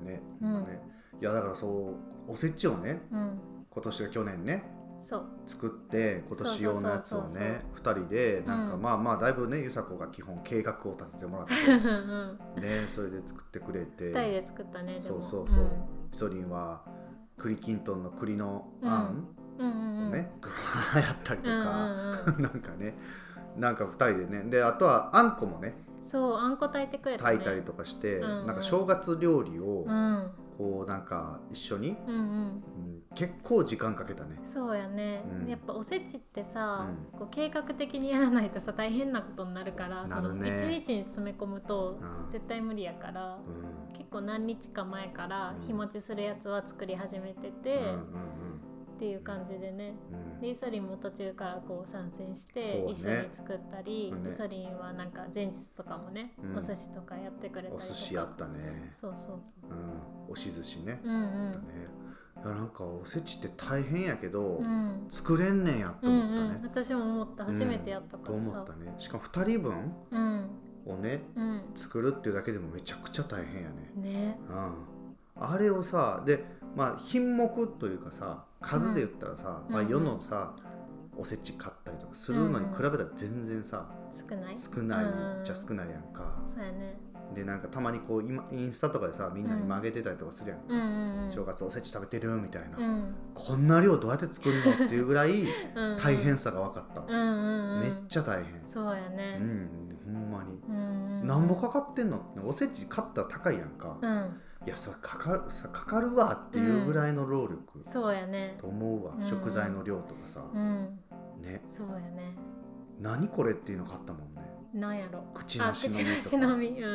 [0.00, 0.06] うん。
[0.06, 0.64] ね,、うん。
[0.64, 1.66] ねいやだからそ
[2.28, 3.40] うおせちをねうん。
[3.70, 4.64] 今年は去年ね
[5.00, 5.26] そう。
[5.46, 8.82] 作って今年用のやつをね2人でなんか、うん。
[8.82, 14.04] まあまあだいぶねゆさこが基本計画を立ててもらっうんてねそれで作ってくれて。
[14.06, 15.70] 二人で作ったねでそもうそうそう、
[16.10, 16.82] ピソリンは
[17.36, 19.28] 栗きんとんの栗のあん
[19.58, 19.66] うん。
[19.66, 22.94] うんうんをね、グワーやったりとか、うん なんかね
[23.56, 24.50] なんか2人でね。
[24.50, 27.30] であとはあんこもねそうあんこ炊いてくれたね。
[27.36, 32.20] 炊いたりとかして、なんか正月料理をうんこうなんか一緒に、うんうん。
[32.20, 32.62] うん
[33.14, 34.38] 結構時間かけたね。
[34.44, 35.48] そうやね、うん。
[35.48, 40.58] やっぱおせちってさ、うこう計画的にやらないとさ大変なことになるからなるね。
[40.58, 42.32] その1日に詰め込むとうん。
[42.32, 43.96] 絶対無理やから、うん。
[43.96, 45.66] 結構何日か前からうん。
[45.66, 47.88] 日持ちするやつは作り始めてうんて、うん
[48.98, 49.94] っていう感じでね。
[50.10, 50.32] うん。
[50.32, 54.30] うんでイソリンも途中からこう参戦して一緒に作ったり、ね。
[54.30, 56.56] イソリンはなんか前日とかもね、うん。
[56.56, 59.70] お寿司とかやってくれたりお寿司やったね、そうそうそう。
[59.70, 61.16] うん、押し寿司ね、うんう
[61.50, 61.52] ん。
[61.52, 61.64] だね
[62.36, 65.06] いやなんかおせちって大変やけど、うん。
[65.10, 67.44] 作れんねんやとうん思ったね、うん、私も思った。
[67.44, 68.50] 初めてやったかとらさ。
[68.50, 68.94] 思ったね。
[68.98, 70.50] しかも2人分うん。
[70.86, 71.62] をねうん。
[71.74, 73.92] 作るっていうだけでもめちゃくちゃ大変やね。
[73.96, 74.40] ね。
[74.48, 74.74] うん。
[75.40, 76.44] あれをさで
[76.78, 79.86] まあ品目というかさ数で言ったらさ、まあ、うん。
[79.86, 80.54] うん世のさ、
[81.16, 84.56] おせち買ったりとかするのに比べたら全然さ、少ない？
[84.56, 85.44] 少ないうん。
[85.44, 86.96] じゃ少ないやんか、そうやね。
[87.34, 90.80] でなんかたまにこう今インスタとかでさみんな今あげてたりとかするやんか、うん。
[90.80, 93.14] うんうん正月おせち食べてるみたいな、うん。
[93.34, 95.42] こんな量どうやって作るのっていうぐらい
[95.74, 95.96] うんうん。
[95.98, 97.80] 大変さが分かった、うんうんうん。
[97.80, 98.54] めっちゃ大変。
[98.54, 99.38] うそうやね。
[99.38, 99.68] ん。
[100.04, 101.26] ほんまに、うんうん。
[101.26, 107.82] なんぼかかってんのっておせち買ったら高いやんか、うんいやそれかかるさかかるわっていうぐらいの労力。
[107.90, 108.54] そうやね。
[108.60, 109.26] と思うわ、うん。
[109.26, 111.00] 食材の量とかさ、うん。
[111.40, 111.62] ね。
[111.70, 112.34] そうやね。
[113.00, 114.42] 何これっていうの買ったもんね。
[114.74, 115.24] なんやろ。
[115.32, 116.46] 口なし口なし実とか。
[116.48, 116.82] の実。
[116.82, 116.88] うんう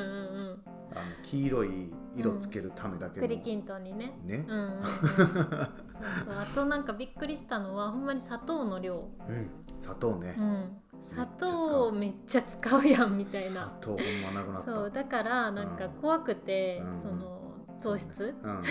[0.53, 0.63] ん
[0.95, 1.69] あの黄色い
[2.15, 3.29] 色つけるためだけの、うん。
[3.31, 4.13] 栗きんとんにね。
[4.23, 4.45] ね。
[4.47, 4.83] うんうんうん。
[4.83, 4.95] そう
[6.25, 6.35] そう。
[6.37, 9.09] あとなんかびっくりしたのはほんまに砂糖の量。
[9.27, 9.49] うん。
[9.79, 10.77] 砂糖ね、うん。
[11.01, 11.91] 砂糖う。
[11.91, 13.99] めっちゃ使うやんみたい砂な糖ほん
[14.31, 14.71] まなくなった。
[14.75, 16.99] そうだからなんか怖くて、うん。
[16.99, 17.42] その
[17.83, 18.63] 糖質、うん、うんうん、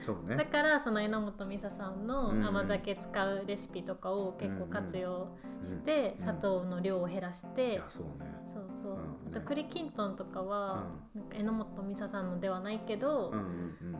[0.00, 5.28] そうだねからその榎本美沙さんのうん甘酒使うレシピとかを結構活用
[5.64, 8.30] して、うん砂糖の量を減らしいて、やそうね。
[8.46, 8.98] そう
[9.30, 10.84] あと栗きんとんとかは、
[11.32, 13.32] 榎本美沙さんのではないけど、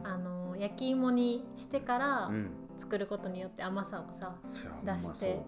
[0.05, 2.51] あの焼き芋にしてからうん。
[2.79, 4.35] 作ることによって甘さをさ
[4.85, 5.45] 出して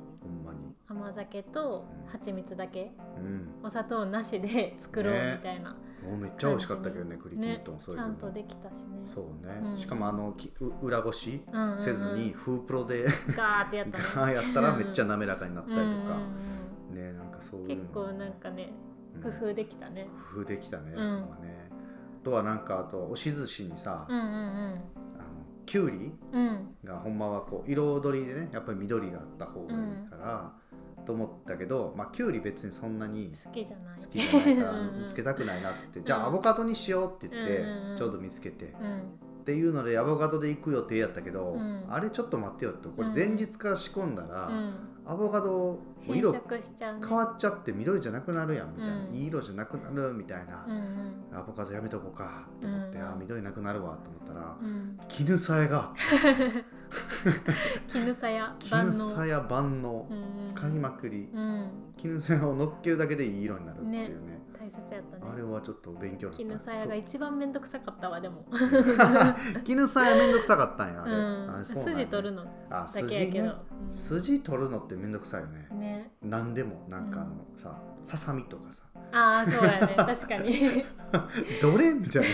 [0.86, 2.06] 甘酒とう。
[2.06, 3.48] ん蜂蜜だけうん。
[3.62, 8.14] お砂糖なしで作ろうねみたいな、もうめっちゃ美味しかったけどね栗きんねとんそうちいうのも。
[8.14, 9.10] ゃんとできたしね。
[9.14, 9.78] そうね、うん。
[9.78, 11.78] しかもあのきう裏ごしうんうんうん。
[11.78, 13.04] せずにフープロで
[13.36, 14.34] ガーってやったね。
[14.34, 16.02] やったらめっちゃ滑らかになったりとか、うんうん
[16.90, 18.72] うんねなんかそういう結の構なんかね
[19.14, 19.22] うん。
[19.22, 20.94] 工夫できたね、工夫できたね,、ん。
[20.94, 21.70] ほんまね。
[22.20, 24.80] あとはなんかあと押し寿司にさ、うんうんあの
[25.64, 26.42] きゅうりうん。
[26.42, 30.52] うんがほんまはこう彩りでねやっぱり緑があった方がいいから、
[31.04, 33.98] と思ったけど、まあ、きゅうり別にそんなに好きじゃない。
[33.98, 37.64] 好きじゃないから うんうんつけたくないなって言って、んじゃあアボカドにしようって言って、
[37.96, 39.02] ちょうど見つけて、うん
[39.42, 41.84] っていうのでアボカドで行く予定やったけど、うん。
[41.88, 44.74] あれちょっと待ってよってこれ前日から仕込んだら、うん。
[45.04, 49.14] アボカド色変わっちゃって緑じゃなくなるやんみたいな、うん。
[49.14, 54.56] いい色じゃなくなるみたいなう、んアボカドやめとこうかと思って、うんあ緑なくなるわと思ったら
[55.08, 55.92] 絹さやが
[57.88, 60.06] 絹さや 絹さや万能。
[60.10, 61.28] うん使いまくり。
[61.32, 61.66] うん。
[61.96, 64.06] 絹さやを乗っけるだけでいい色になるっていうね。
[64.06, 64.41] 大
[64.72, 65.22] 切やったね。
[65.32, 68.44] あれはちょっと勉強絹さやが一番めんどくさかったわでも。
[69.64, 71.50] 絹さやめんどくさかったんやあれ、うん。
[71.50, 72.42] あそ筋取るの。
[72.70, 73.46] あだ筋けやけど。
[73.48, 73.54] ね。
[73.90, 75.68] 筋取るのってめんどくさいよね。
[75.70, 76.12] うんね。
[76.22, 78.82] 何でもなんかあのうさささみとかさ。
[79.12, 79.94] ああそうやね。
[79.96, 80.84] 確かに。
[81.60, 82.24] どれみたい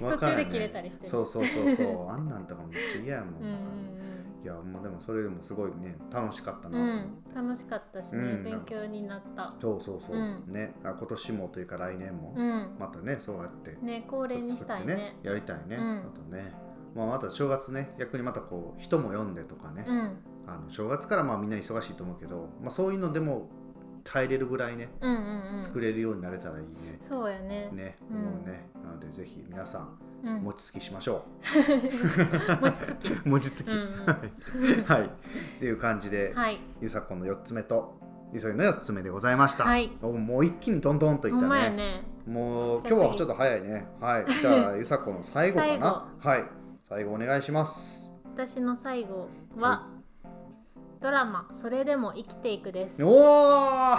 [0.00, 0.06] な。
[0.06, 2.10] わ 途中で切れたりしてるそうそうそうそう。
[2.10, 3.42] あんなんとかめっちゃ嫌やもん。
[3.42, 4.05] うん
[4.46, 7.04] いやもうでもそれでもすごいね楽しかったなとう思っ
[7.34, 9.52] うん、楽しかったしね、うん勉強になった。
[9.60, 10.44] そうそうそう、うん。
[10.46, 12.76] ねあ今年もというか来年も、うん。
[12.78, 15.16] またねそうやってね恒例にしたいね。
[15.24, 15.98] やりたいね、うん。
[15.98, 16.52] あとね。
[16.94, 20.16] まあ、また正月ね逆にまたこう人も読んでとかね、うん。
[20.46, 23.50] あの正月からまあみんな忙しいと思うけど、まあ、そういうのでも
[24.04, 25.62] 耐えれるぐらいね、うんうんうん。
[25.64, 26.98] 作れるようになれたらいいね。
[27.00, 27.68] そうやね。
[27.72, 28.16] ね、うん。
[28.16, 31.24] もうね、なのでぜひ皆さん餅つきしましょ
[32.60, 33.22] 餅つきう。
[33.26, 33.70] 餅つき。
[33.70, 35.04] うんうんはい。
[35.04, 35.08] っ
[35.60, 37.98] ていう感じで、はいゆさこの4つ目と、
[38.32, 39.64] いそりの4つ目でございました。
[39.64, 42.02] はいおもう一気にトントンといったね。
[42.26, 43.86] もう今日はちょっと早いね。
[44.00, 44.26] はい。
[44.40, 46.08] じゃあゆさこの最後か最な。
[46.18, 46.44] はい。
[46.82, 48.10] 最後お願いします。
[48.34, 49.88] 私の最後は、
[51.00, 53.96] ドラマ「それでも生きていく」ですおお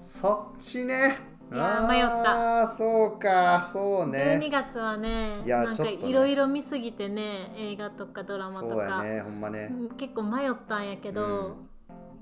[0.00, 2.58] そっちねいやー迷った。
[2.58, 4.40] ああそうかそうね。
[4.42, 9.68] 12月はねいやなんかいろいろ見すぎてね映画とかドラマとそうやか、ねほんまね。
[9.70, 11.56] うん結構迷ったんやけど、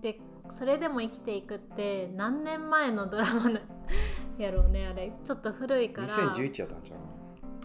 [0.02, 3.60] でそれでも生きていくって何年前のドラマな
[4.38, 5.12] やろうねあれ。
[5.24, 6.08] ちょっと古いから。
[6.08, 6.98] 2011やったんちゃう？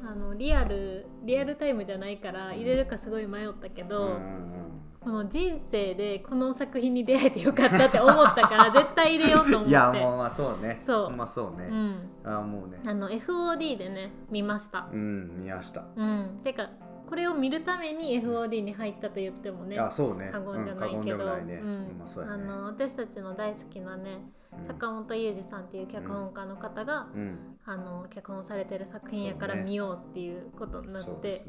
[0.03, 4.59] あのリアルリアルタイムじゃないから入れるかすごい迷ったけど、うんうん
[4.99, 9.63] この人生でこの作品に出会えてよかったって思ったから 絶対入れようと思って。
[9.63, 10.81] うんいやもうまあそうね。
[10.83, 11.09] そう。
[11.09, 12.81] まそうね、うん、ああもうね。
[12.85, 14.89] あの FOD でね見ました。
[14.91, 16.37] うん見ました、うん。
[16.43, 16.69] てか
[17.09, 20.29] これを見るために FOD に入ったと言ってもねあそうね。
[20.31, 24.19] 過言じゃないけど、うんまあの私たちの大好きなね
[24.55, 24.63] うん。
[24.63, 27.57] 坂本雄二さんっていう脚本家の方が、うん。
[27.65, 31.41] あの脚本されてる作品やから見ようっていうことになって、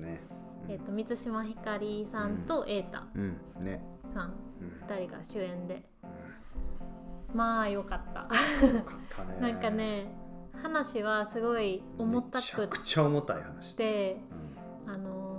[0.69, 3.39] えー、と満島ひかりさんと瑛太さんうん。
[4.89, 5.85] 2人が主演で。
[7.35, 8.21] まあよかった。
[8.67, 9.37] よかったね。
[9.53, 10.11] なんかね
[10.63, 14.23] 話はすごい重ためちゃくちゃ重たい話、て
[14.87, 14.95] うん。
[14.95, 15.30] あのー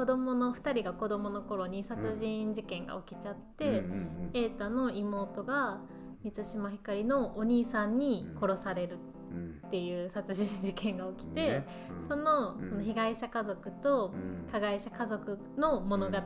[0.00, 5.80] 子供の2人が子供の頃に殺人事件が起きちゃって、うんうん瑛太の妹が
[6.22, 8.96] 満島ひかりのお兄さんに殺される
[9.30, 11.66] うんうんっていう殺人事件が起きて、ね
[12.00, 12.08] うん。
[12.08, 12.68] そのうん。
[12.70, 14.50] その被害者家族とうん。
[14.50, 16.16] 加害者家族の物語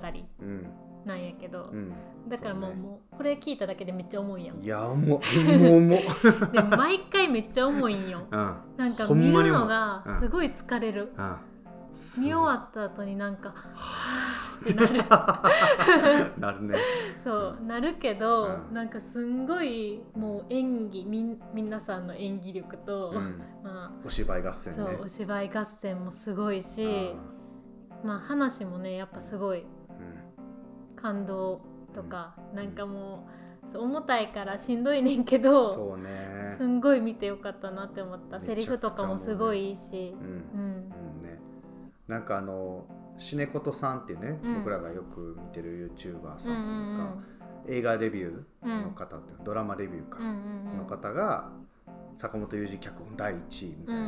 [0.40, 0.66] うん
[1.04, 1.92] なんやけど、うん。
[2.28, 2.82] だからもう,、そうね。
[2.82, 4.62] もうこれ聞いただけでめっちゃ重いやん。
[4.62, 5.58] いや重い。
[5.58, 5.98] もう重い。
[6.52, 8.20] で毎回めっちゃ重いんよ。
[8.30, 8.56] うん。
[8.76, 11.12] なんか見るのがすごい疲れる。
[11.16, 11.36] うん
[12.18, 16.30] 見終わった後になんかはぁってなる。
[16.38, 16.76] なるね。
[17.18, 18.74] そうなるけど、うん。
[18.74, 23.40] なんかすんごいもう演技みん皆さんの演技力と、うん。
[23.62, 24.78] まお芝居合あ戦ね。
[24.78, 27.12] そうお芝居合戦もすごいし、
[28.02, 29.64] うまあ話もねやっぱすごいん。
[30.96, 31.60] 感動
[31.94, 33.28] とか、なんかも
[33.72, 36.54] う重たいからしんどいねんけどそうね。
[36.58, 38.40] すんごい見てよかったなって思った。
[38.40, 40.14] セリフとかもすごいいいし。
[40.20, 40.28] う、ん。
[40.28, 40.90] うん。
[41.16, 41.40] うんね
[42.08, 42.86] なんかあの
[43.18, 44.54] シネコトさんっていうね、うん。
[44.58, 47.18] 僕らがよく見てる YouTuber さうんんう
[47.64, 50.78] っていうか、映ん画レビューの方って、ドラマレビューか、うんうんうん。
[50.78, 51.50] の方が
[52.16, 54.06] 坂本雄二脚本第1位みたいな、う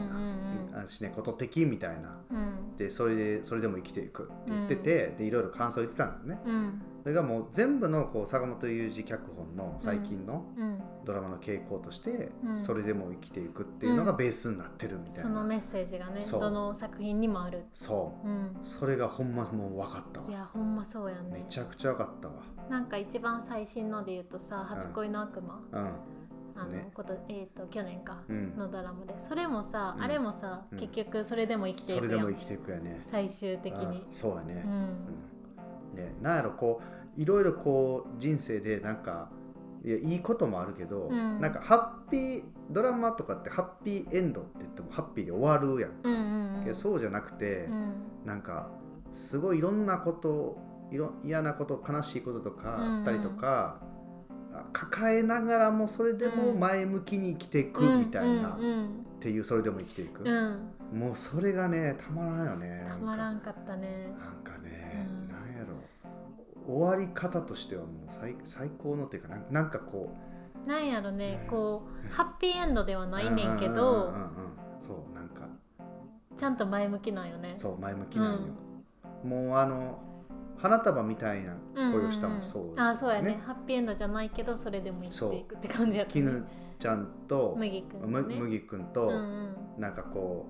[0.81, 2.19] んうシネコト的みたいな。
[2.31, 2.77] うん。
[2.77, 6.43] でそれでそれでも生きていくって言ってて、でいろいろ感想言ってたんだよね。
[6.47, 6.83] うん。
[7.03, 10.83] それがもう全部のこう坂本雄二脚本の最近のうん。
[11.05, 12.61] ドラマの傾向として、うん。
[12.61, 17.65] それでも生きていくっていうのがベースになってるみたいな、そのメッセージがねどの作品にもある。
[17.73, 18.29] そう。
[18.29, 18.57] うん。
[18.63, 20.27] それがほんまもう分かったわ。
[20.29, 21.39] いやほんまそうやんね。
[21.39, 22.35] めちゃくちゃ分かったわ。
[22.69, 25.91] なんか一番最新ので言うとさ「初恋の悪魔」うん
[26.57, 26.91] あの、ね。
[26.95, 28.57] ことえっ、と去年か、うん。
[28.57, 29.15] のドラマで。
[29.21, 30.03] それもさ、うん。
[30.05, 30.79] あれもさ、うん。
[30.79, 32.11] 結局それでも生きていそくやん。
[32.11, 33.03] れでも生きていくやね。
[33.07, 33.85] 最終的に。
[33.85, 34.63] うんそうやね。
[34.65, 34.73] う、ん。
[34.73, 36.05] うん。
[36.05, 36.81] ねなんやろこ
[37.17, 39.31] ういろいろこう人生でなんか
[39.85, 41.41] いやいいこともあるけど、うん。
[41.41, 46.75] なんかハッピードラマとかってハッピーエンドって言ってもハッピーで終わるやん、うんうんうん。
[46.75, 47.95] そうじゃなくて、うん。
[48.25, 48.71] なんか
[49.13, 50.59] すごいいろんなこと
[50.91, 53.96] いろ嫌なこと悲しいこととかあったりとか、あ
[54.73, 58.87] 抱えながらもそれでも前向きに生きていくみたいな、うんうん。
[58.87, 58.89] っ
[59.21, 60.29] ていうそれでも生きていく、うん。
[60.29, 60.59] うん
[60.93, 64.09] もうそれがねたまらんよねたまらんんかったね。
[64.17, 64.25] か。
[64.25, 65.29] なんかね、うん。
[65.29, 65.77] なんやろ。
[66.65, 70.15] 終わり方としてはもう最最高のっていうかなんなんかこ
[70.67, 70.69] う。
[70.69, 71.47] なんやろねね。
[71.49, 74.27] こうハッピーエンドではないねんけうんうんどうんうんうん。
[74.81, 75.49] そうなんか。
[76.37, 77.53] ちゃんと前向きなんよね。
[77.57, 78.41] そう前向きなんよ、
[79.25, 79.99] もうあの
[80.59, 82.81] 花束みたいな恋をしたもそう、んんん。
[82.81, 83.39] あそうやね。
[83.45, 86.47] ハッピーエンドじゃないけどそれでも生きていくって感じやった、ね、絹
[86.79, 88.35] ちゃんと麦くんむね。
[88.35, 89.19] 麦くんと、うんう
[89.79, 89.81] ん。
[89.81, 90.47] なんかこ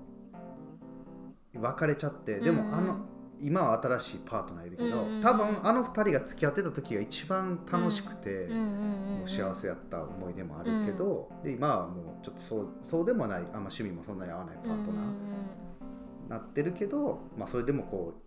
[1.53, 2.97] う別れちゃってでもあの、
[3.39, 5.21] 今は新しいパートナーいるけど、うんうんうん。
[5.21, 9.17] 多分あの二人が付き合ってた時が一番楽しくて、うんうんうんうん。
[9.19, 15.17] もう幸せやった思い出もあるけど、で今はもうちょっとそうそうでもないあんま趣味もそんなに合わないパートナーに
[16.29, 18.13] なってるけど、まあ、それでもこ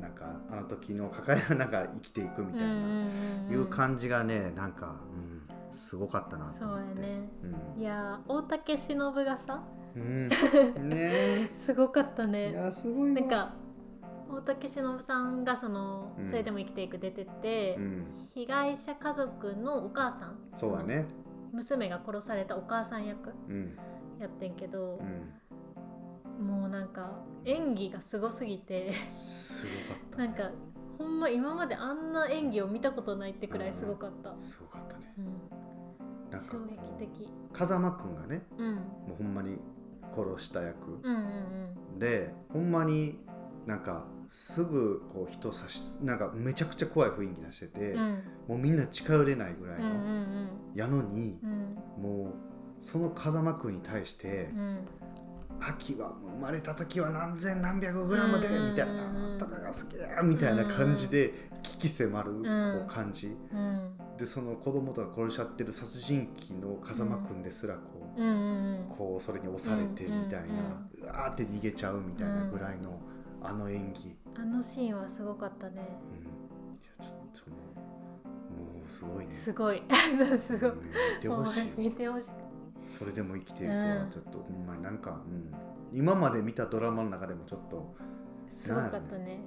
[0.00, 3.08] なんかあの時の抱えながら生きていくみたいな、
[3.50, 7.00] いう感じがねなんか、うん、すごかったなとそう思って。
[7.02, 7.28] やね。
[7.76, 7.80] うん。
[7.80, 9.62] いやー大竹しのぶがさ
[9.94, 10.28] うん、
[10.88, 11.50] ね。
[11.54, 13.20] すごかったえいねやすごいわ。
[13.20, 13.54] なんか
[14.30, 16.26] 大竹しのぶさんがその、うん。
[16.26, 18.04] それでも生きていく出てて、うん、
[18.34, 20.38] 被害者家族のお母さん。
[20.56, 21.06] そうだね。
[21.52, 23.76] 娘が殺されたお母さん役うん。
[24.18, 25.32] やってんけどう、ん
[26.40, 27.10] もうなんか
[27.44, 30.50] 演技がすごすぎてすごかったなんか
[30.98, 35.14] ほんま今まであんな演技を見たことないってくらいすごかった、すごかったね。
[35.18, 37.28] うん、なんか衝撃的。
[37.52, 38.74] 風間くんがねうん。
[38.74, 38.80] も
[39.12, 39.58] うほんまに
[40.14, 40.98] 殺した役。
[41.02, 43.18] うんうんでほんまに
[43.66, 48.00] なんかすぐこう人差しなんかめちゃくちゃ怖い雰囲気出してて、うん。
[48.00, 51.50] うんもうみんな近寄れないぐらいうんうんの、やのにうん。
[51.50, 52.32] うんもう
[52.80, 54.78] その風間君に対してうん
[55.60, 58.70] 「秋は生まれた時は何千何百グラムで」うん。
[58.70, 63.96] みたいな「とかが好きや」みたいな感じで危機迫るこんう感じうん。
[64.16, 67.80] でその子供とか殺しちゃってる殺人鬼の風間君ですらこ
[68.16, 70.54] うこうそれに押されてみたいな
[71.02, 72.98] うわーって逃げちゃうみたいなぐらいの
[73.42, 74.16] あの演技。
[74.38, 76.00] あのシーンはすごかったね。
[76.10, 76.74] うん。
[76.78, 77.56] ちょっとも
[78.86, 79.32] うすごいね。
[79.32, 79.82] すごい。
[80.38, 80.70] すごい。
[80.70, 80.78] うん。
[80.78, 81.60] 見てほしい。
[81.60, 81.64] よ。
[81.76, 82.30] 見てほしい
[82.86, 84.10] それでも生きていくわ、うん。
[84.10, 85.22] ちょっとほんまになんか、
[85.92, 87.94] うん、今まで見たドラマの中でもちょっと
[88.48, 89.40] すごかったね。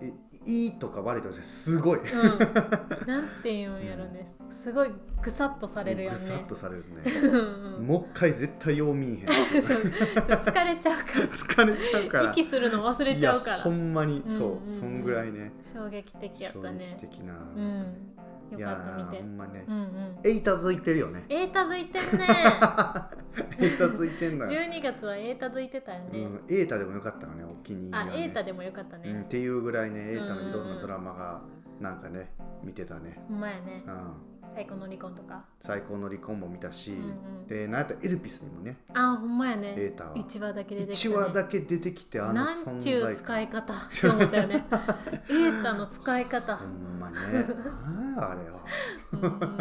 [0.00, 0.12] え
[0.44, 2.38] いいとか悪いとかじゃすごい、うん。
[3.06, 4.26] なんていうんやろね。
[4.50, 4.90] すごい
[5.22, 6.14] ぐさっとされるやん。
[6.14, 7.02] ねぐさっとされるね。
[7.22, 7.86] うんうん。
[7.86, 9.26] もう一回絶対よう見えへん。
[9.62, 11.28] 疲れちゃうから。
[11.28, 12.32] 疲れちゃうから。
[12.32, 13.56] 息するの忘れちゃうから。
[13.56, 14.80] いやほんまにそう、うんうんうん。
[14.80, 15.52] そんぐらいね。
[15.72, 16.96] 衝撃的やっ衝たね。
[17.00, 18.15] 撃的な、うん
[18.52, 19.16] よいやかった見て。
[19.18, 20.18] ほんまね、うんうん。
[20.24, 21.24] エイタづいてるよね。
[21.28, 22.26] エータづいてんね。
[23.58, 31.42] エイタづいてんのよ、12月はエータづいてたよね、うん、エータでもよかったのねお気に入りは、あね、エータでもよかったうん、っね、ていうぐらいねエータのいろんなドラマが
[31.80, 32.32] なんかね
[32.62, 33.84] 見てたね、ほんまやね。
[33.86, 35.44] うん、最高の離婚とか？
[35.60, 37.46] 最高の離婚も見たし、うんうん。
[37.46, 39.74] でなんやったらエルピスにもねあほんまやね。
[39.76, 40.14] エータは。
[40.16, 43.74] 1話だけ出てきた、1ね、話だけ出てきてあのなん存ちゅう使い方？
[43.74, 44.64] って思ったよね。
[45.28, 46.56] エータの使い方。
[46.56, 47.20] ほんまにね。
[47.84, 48.64] なんやあれは。
[49.12, 49.16] う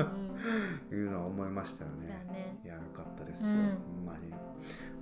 [0.06, 0.26] ん
[0.92, 2.60] いうのは思いましたよだねね。
[2.64, 3.52] いやよかったです、うん。
[3.52, 4.34] ほんまに。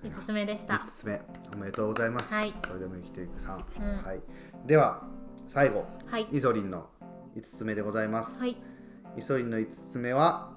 [0.09, 0.75] 5つ目でした。
[0.75, 1.21] 5つ目。
[1.53, 2.53] おめでとうございます、はい。
[2.65, 4.03] それでも生きていくさん、うん。
[4.03, 4.21] はい、
[4.65, 5.03] では
[5.45, 5.85] 最後。
[6.07, 6.27] はい。
[6.31, 6.87] イソリンの
[7.35, 8.72] 5つ目でございます、はい
[9.17, 10.51] イソリンの5つ目は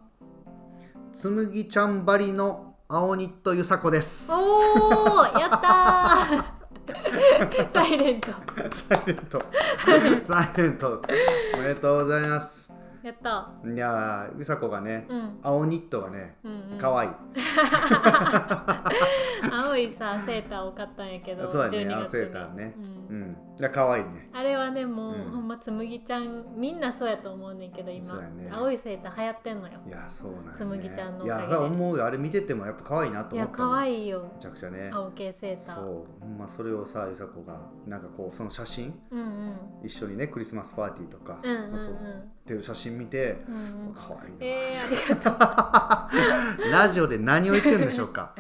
[1.15, 4.31] つむぎちゃんばりの青ニットゆさこです。
[4.31, 6.57] おーやったー。
[7.73, 8.29] サイレント。
[8.71, 9.43] サイレント。
[10.27, 11.03] サイレント。
[11.55, 12.66] おめでとうございます
[13.07, 13.53] やった。
[13.65, 15.39] いやーゆさこがね、うん。
[15.43, 16.79] 青ニットがねうんうん。
[16.79, 17.11] 可愛い。
[19.53, 21.95] 青いさセーターを買ったんやけどそうだね12月に。
[21.95, 22.75] 青セーターね。
[22.77, 22.85] うん。
[22.85, 23.37] うん。
[23.59, 24.31] いや可愛いね。
[24.33, 25.31] あれはねもう、うん。
[25.31, 28.51] ほんまつむぎちゃんみんなそうやと思うねんけど今、そうやね。
[28.53, 29.69] 青いセーター流行ってんの。
[29.69, 32.05] よいやそうなんや、ね、つむぎちゃんのおいや思うよ。
[32.07, 33.73] あれ見ててもやっぱ可愛いなといや思ったもん。
[33.73, 34.31] 可愛いよ。
[34.35, 34.91] めちゃくちゃね。
[34.93, 35.75] 青系セーター。
[35.77, 35.85] そう。
[36.21, 38.93] ほんまそれをさゆさこがなんかこうその写真？
[39.11, 39.59] うんうん。
[39.85, 41.71] 一緒にねクリスマスパーティーとか、うんうんうん。
[41.71, 43.95] 撮ってる写真見て、うんうん。
[43.95, 46.71] 可愛いな、えー、ありがとう。
[46.71, 48.35] ラジオで何を言ってるんでしょうか。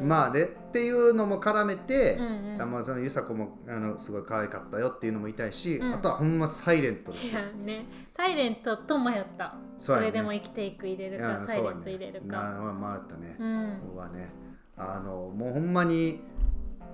[0.00, 2.62] まあねっていうのも絡めて、うんうん。
[2.62, 5.94] あまあ、そのゆさこもあのすごい可愛かったよっていうのも言いたいし、うん。
[5.94, 7.86] あとはほんまサイレントですいよやね
[8.16, 9.56] サイレントと迷った。
[9.78, 9.98] そね。
[9.98, 12.26] それでも生きていく入れるかうんサイレント入れるか。
[12.36, 13.94] なまあったね、うん。
[13.94, 14.32] うわね
[14.76, 16.22] あのもうほんまに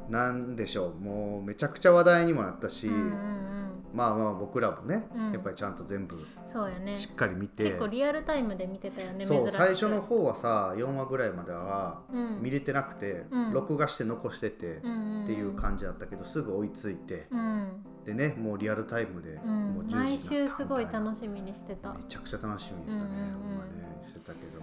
[0.09, 0.95] なんでしょう。
[0.95, 3.50] もうめちゃくちゃ話題にもなったし、うんうんうん
[3.93, 5.33] まあまあ僕らもね、うん。
[5.33, 6.97] やっぱりちゃんと全部そうやね。
[6.97, 12.43] しっかり見て、結構リアルタイムで見てたよねそう最初の方はさ4話ぐらいまではうん。
[12.43, 13.53] 見れてなくて、うん。
[13.53, 17.85] 録画して残してて、っていう感じだったけどすぐ追いついて、うん。
[18.05, 21.89] でねもうリアルタイムで、う、もうん10時になった毎週すごい楽しみにしてた。
[21.89, 23.59] いやめちゃくちゃ楽しみだったね、うんほん。
[23.59, 23.71] まね
[24.07, 24.63] してたけど、よ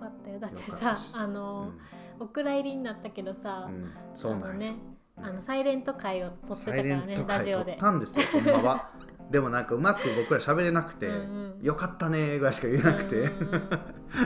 [0.00, 0.38] かったよ。
[0.38, 1.72] だってさあの、
[2.20, 3.70] お蔵入りになったけどさ、
[4.14, 4.76] そうなんね
[5.16, 7.72] あのサイレント会を撮ってたからねラジオで。
[7.72, 8.90] 撮ったんですよほんまは
[9.30, 11.62] でもなんかうまく僕ら喋れなくて、うんうん。
[11.62, 13.54] よかったねぐらいしか言えなくて、うんうん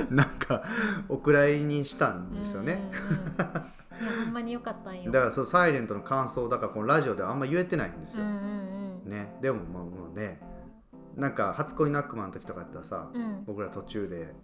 [0.08, 0.16] うん。
[0.16, 0.64] なんか
[1.08, 4.14] お蔵入りにしたんですよね、うんうんうん。
[4.14, 5.10] いやほんまによかったんよ。
[5.10, 9.36] だからそうサイレントの感想だからこのラジオではあんま言えてないんですよ、うんうんね。
[9.40, 10.40] でももうもうね。
[11.16, 13.44] なんか初恋の悪魔の時とかやったらさ、うんうん。
[13.44, 14.34] 僕ら途中で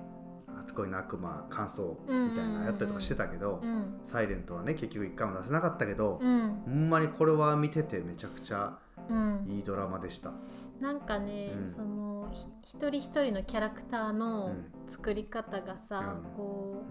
[0.64, 4.00] 初恋の悪魔感想みたいなのやったりとかしてたけど、うん。
[4.02, 6.62] サイレントはね結局一回も出せなかったけど、うん。
[6.64, 9.44] ほんまにこれは見ててめちゃくちゃうん。
[9.46, 10.32] いいドラマでした、
[10.80, 11.70] なんかね、うん。
[11.70, 14.64] そのひ一人一人のキャラクターうのん。
[14.88, 16.30] 作り方がさ、うん。
[16.36, 16.84] こ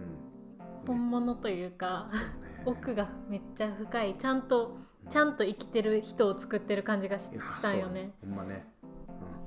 [0.83, 2.19] う本物というか、ね。
[2.65, 4.77] 奥がめっちゃ深いちゃんと
[5.09, 8.13] ちゃんと生きてる人を作ってる感じがししたんよね。
[8.21, 8.65] ほんまね。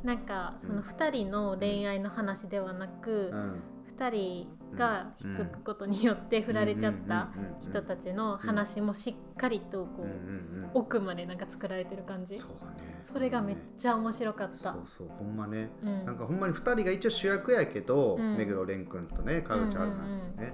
[0.02, 3.62] なんかその2人の恋愛の話ではなく、うん、うん
[3.98, 14.58] 2人がひっつくことによって振られちゃったうんうんうんうん人たちの話もしっかりとこう、うんうんうん奥までなんか作られてる感じそうねそれがめっちゃ面白かった。
[14.58, 19.96] そうそうほんまね、うんなんかほんまに2人が一応主役やけど、うん目黒蓮君とね川口春奈
[20.36, 20.52] 君ね、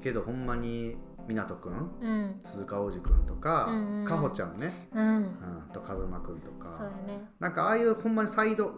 [0.00, 0.96] けどほんまに
[1.28, 2.40] 湊君うん。
[2.44, 4.04] 鈴鹿央士君とか、うんうん。
[4.06, 5.16] かほちゃんね、うん。
[5.16, 5.26] うん、
[5.72, 6.90] と風間君とか。
[7.06, 7.28] ね。
[7.38, 8.72] なんかああいうほんまにサイド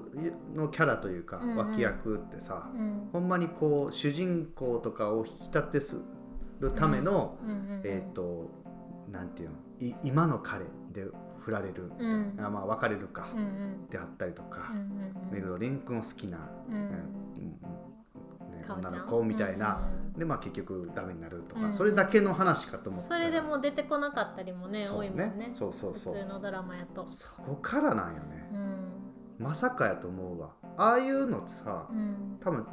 [0.54, 1.56] のキャラというか、うんうん。
[1.56, 3.08] 脇役ってさ、うん。
[3.12, 6.02] ほんまにこう主人公とかを引き立てす
[6.58, 7.80] るための、うん。
[7.84, 8.50] えっ、と
[9.10, 11.06] なんていうのい今の彼で
[11.38, 12.34] 振られるみたいな、うん。
[12.40, 13.28] あまあ別れるか、
[13.90, 14.72] であったりとか
[15.30, 17.29] 目黒蓮君を好きな、うん
[18.74, 19.80] 女の子みたいな、
[20.16, 23.20] でまあ結局ダメになるとか、うんそれだけの話かと思ったら。
[23.20, 25.50] それでもう出てこなかったりもねそう多いもんね。
[25.54, 26.14] そうそうそう。
[26.14, 27.08] 普通のドラマやと。
[27.08, 28.50] そこからなんよね。
[28.52, 28.88] う、ん。
[29.38, 30.50] まさかやと思うわ。
[30.76, 32.38] ああいうのってさ、うん。
[32.40, 32.66] 多分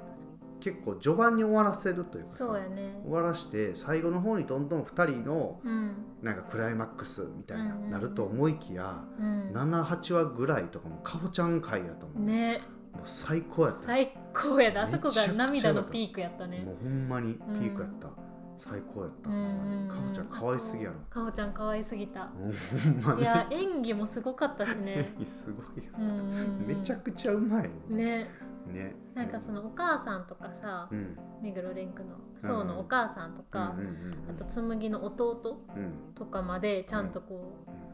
[0.59, 2.99] 結構序盤に終わらせるというかさそうやね。
[3.03, 5.91] 終わらして最後の方にどんどん2人のうん。
[6.23, 7.91] なんかクライマックスみたいな、うんうんうん。
[7.91, 9.51] なると思いきや、うん。
[9.53, 12.61] 78話ぐらいとかもかほちゃん回やと思う、ね
[12.97, 13.81] もう最高やった。
[13.81, 14.79] 最高やで。
[14.79, 16.59] あそこが涙のピークやったね。
[16.59, 18.09] もうほんまにピークやった、
[18.57, 20.95] 最高やった、かほちゃん可愛すぎやろ。
[21.09, 22.27] かほちゃん可愛すぎた。
[22.27, 23.21] ほんまに。
[23.21, 25.09] いや演技もすごかったしね。
[25.23, 26.67] すごいよ、うんうんうん。
[26.67, 28.29] めちゃくちゃうまいね。
[28.67, 28.95] ね。
[29.13, 31.17] なんかそのお母さんとかさうん。
[31.41, 36.13] 目黒蓮くのそうのお母さんとかうんうんうんあと紬の弟うん。
[36.15, 37.86] とかまでちゃんとこう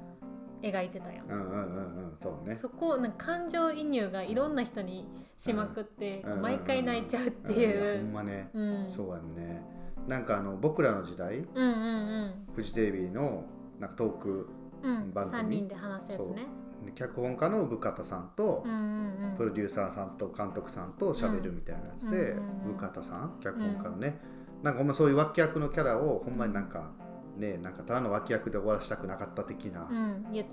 [0.63, 1.25] 描いてたやん。
[1.27, 2.55] うんうんうんうんそうね。
[2.55, 5.05] そこなんか感情移入がいろんな人に
[5.37, 6.41] しまくってうん。
[6.41, 7.59] 毎回泣いちゃうってん。
[7.59, 8.89] いやほんうまね、うん。
[8.89, 9.61] そうやんね。
[10.07, 13.43] なんかあの僕らの時代うんうんフジテレビの
[13.79, 14.49] なんかトーク
[14.81, 14.95] うん。
[14.95, 15.37] うん番組。
[15.37, 16.47] 3人で話すやつね。
[16.95, 19.35] 脚本家の生方さんと、うんうんうん。
[19.37, 24.19] プロデューサーさんと監督さんと喋るみたいなやつで、うんうんうん生方さん脚本家のね、
[24.61, 26.91] なんかほんまそういう脇役のキャラをほんまになんか
[27.37, 29.87] ねなんかただの脇役で終わらしたくなかった的な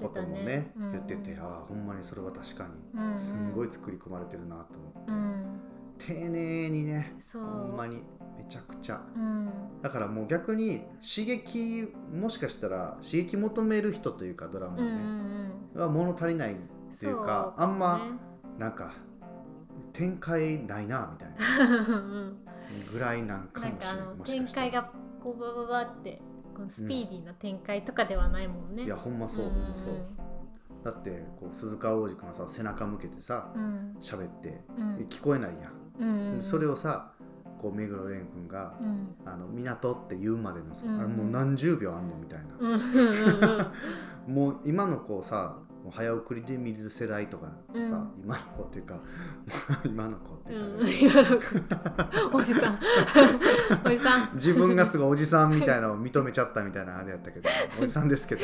[0.01, 0.85] こともね、うん。
[0.85, 3.13] うん言っててああほんまにそれは確かうんうん。
[3.15, 5.61] にすんごい作り込まれてるなと思って、うん。
[5.99, 8.03] 丁寧にねほんまに
[8.37, 9.01] めちゃくちゃ。
[9.15, 9.51] うん。
[9.83, 15.83] だからもう逆に刺激もしかしたら刺激求める人というかドラマをうんうんね、うん。
[15.83, 16.57] は物足りないっ
[16.99, 18.03] ていうかそうあんまね。
[18.59, 18.93] なんか
[19.93, 22.37] 展開ないなみたいなうん。
[22.93, 26.21] ぐらいなんかもしれない展開がこうバババって
[26.61, 28.85] このスピーディーな展開とかではないもんね。
[28.85, 30.03] いやほんまそう、ほんまそう。
[30.85, 33.97] だってこう鈴鹿央士君がさ背中向けてさうん。
[34.01, 34.97] 喋って、うん。
[35.09, 37.13] 聞こえないやん、うんうんそれをさ
[37.61, 42.81] こう目黒蓮君がうん「あの港」って言うまでのさ、うんあれもう何十秒あんのみたいな、うんうん
[44.29, 48.23] うん もう今の子さもう早送りで見る世代とかさ、うん。
[48.23, 49.01] 今の子っていうか
[49.85, 52.79] 今の子ってう言ったらん今の おじさん。
[53.87, 54.31] おじさん。
[54.35, 57.49] 自分がすごいおじさんみたいなのを認めちゃったみたいなあれやったけど
[57.81, 58.43] おじさんですけど。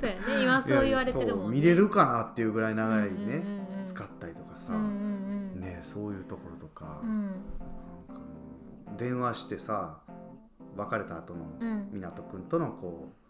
[0.00, 0.42] そうやね。
[0.42, 1.56] 今そう言われてるもんね。
[1.58, 4.82] 見れるかなっていうぐらい長いね、うんうんうん使ったりとかさ、うんうん
[5.54, 5.60] うん。
[5.60, 7.26] ねそういうところとか,、うん。
[7.26, 7.40] なんか
[8.96, 10.00] 電話してさ
[10.76, 11.88] 別れた後のうん。
[11.92, 13.08] 湊君とのこ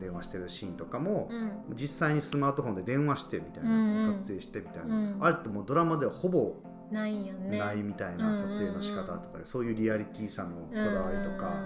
[0.00, 1.36] 電話してるシーンとかも、う
[1.72, 1.76] ん。
[1.76, 4.00] 実際にスマートフォンで電話してみたいな、うんうん。
[4.00, 5.16] 撮影してみたいな、うん。
[5.20, 6.56] あれってもうドラマではほぼ
[6.90, 7.58] ないんやね。
[7.58, 11.60] ないみたいな撮影の仕方とかで、そういうリアリティさのこだわりとか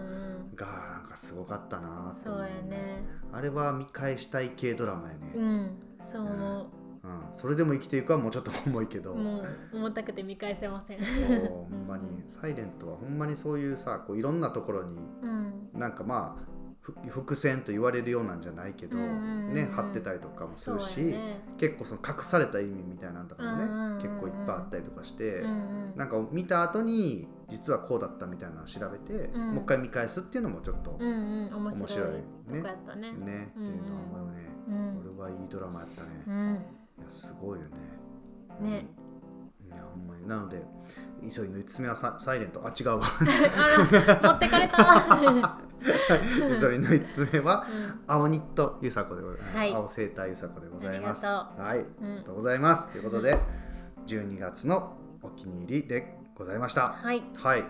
[0.55, 0.66] が
[0.97, 3.05] なんかすごかったなと思そうやね。
[3.33, 5.70] あれは見返したい系ドラマやね、うん。
[6.03, 6.79] そう思う。
[7.09, 9.14] ん、それでも生きていくはもうちょっと重いけど、
[9.72, 11.03] 重たくて見返せません。
[11.03, 15.70] そうほんまに 「サイレントはほんまにそういうさこういろんなところにうん。
[15.74, 16.57] なんかまあふ
[17.09, 21.41] 伏線と言われるようなんじゃないけど、ね貼ってたりとかもするし、ね。
[21.59, 25.55] 結構その隠された意味みたいなのとかもね、結構いっぱいあったりとかして、うんう
[25.95, 25.97] ん。
[25.97, 29.55] なんか見た後に実はこうだったみたいなのを調べて、うん。
[29.55, 32.22] もう一回見返すっていうのもちょっと面面白いね。
[32.51, 32.62] ね。
[32.62, 35.14] ね、っていうのは思うね、うん。
[35.16, 36.55] 俺はいいドラマやったね、いうん。
[36.55, 36.61] や
[37.11, 38.70] すごいよね。
[38.70, 38.86] ね。
[39.66, 40.26] いやほんまに。
[40.26, 40.62] なので
[41.32, 42.66] 急いの5つ目はササイレント。
[42.66, 43.03] あ違うわ。
[44.22, 45.59] 持ってかれた。
[46.61, 48.01] 急いの5つ目はうん。
[48.07, 49.72] 青ニットゆさこでございます、はい。
[49.74, 51.24] 青セーターゆさこでございます。
[51.24, 52.12] はい、うん。
[52.12, 52.89] ありがとうございます。
[52.89, 53.39] ということで
[54.07, 56.89] 12月のお気に入りでございました。
[56.89, 57.22] はい。
[57.35, 57.64] はい。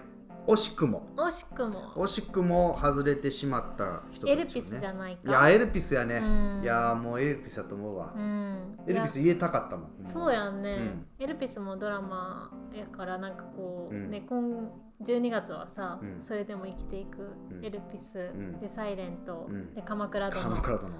[0.48, 1.06] 惜しくも。
[1.16, 1.92] 惜しくも。
[1.94, 5.28] 惜しくも外れてしまった人ね、エルピスじゃないか。
[5.28, 6.62] いやエルピスやね、うん。
[6.62, 8.78] いやもうエルピスだと思うわ、うん。
[8.86, 9.90] エルピス入れたかったもん。
[10.06, 11.06] そうやんね、うん。
[11.18, 14.10] エルピスもドラマやからなんかこう、うん。
[14.10, 14.70] ね今
[15.04, 16.22] 12月はさ、うん。
[16.22, 17.64] それでも生きていく、うん。
[17.64, 18.58] エルピス、ん。
[18.60, 19.74] でサイレント、うん。
[19.74, 20.42] で鎌倉殿。
[20.42, 20.90] 鎌倉殿。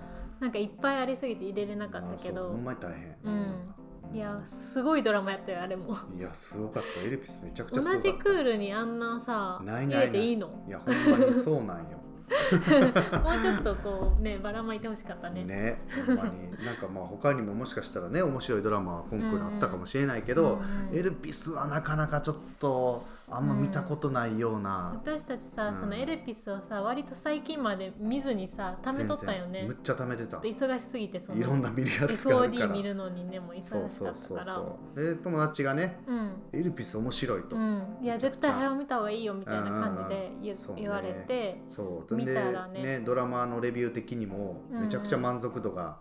[0.40, 2.42] なんかいっぱいありすぎて入れれなかったけど。
[2.42, 2.52] あそう。
[2.52, 3.74] ほんまに大変、うん。
[4.14, 5.96] いやすごいドラマやったよあれも。
[6.16, 7.00] いやすごかった。
[7.02, 8.18] エルピスめちゃくちゃすご同かった。
[8.18, 10.06] じクールにあんなさないないない。
[10.08, 10.48] 入れていいの？
[10.48, 11.98] もいやほんまにそうなんよ。
[12.30, 15.44] うちょっとこうねばらまいてほしかったね。
[15.44, 16.50] ねほんまに。
[16.64, 20.98] なんかまあ他にももしかしたらね面白いドラマはコンクールあったかもしれないけど、うんうん。
[20.98, 25.80] エルピスはなかなかちょっとあんま見たことないような、私たちさ、うん。
[25.80, 29.64] そのエルピスをさ割と最近まで見ずにさ貯めとったよね。
[29.66, 30.38] むっちゃ貯めてた。
[30.38, 32.66] 忙しすぎてそのいろんな見るやつがあるから。
[32.68, 35.04] 見るのにねもうそう忙しかったそうそうからそう。
[35.04, 36.32] で友達がねうん。
[36.52, 40.82] エルピス面白いと、うん、いや絶対早見た方がいいよみたいな感じで言,、そうね。
[40.82, 42.14] 言われてそう。
[42.14, 43.00] 見でたらね。
[43.00, 44.82] ドラマのレビュー的にもうんうん。
[44.84, 45.98] めちゃくちゃ満足度が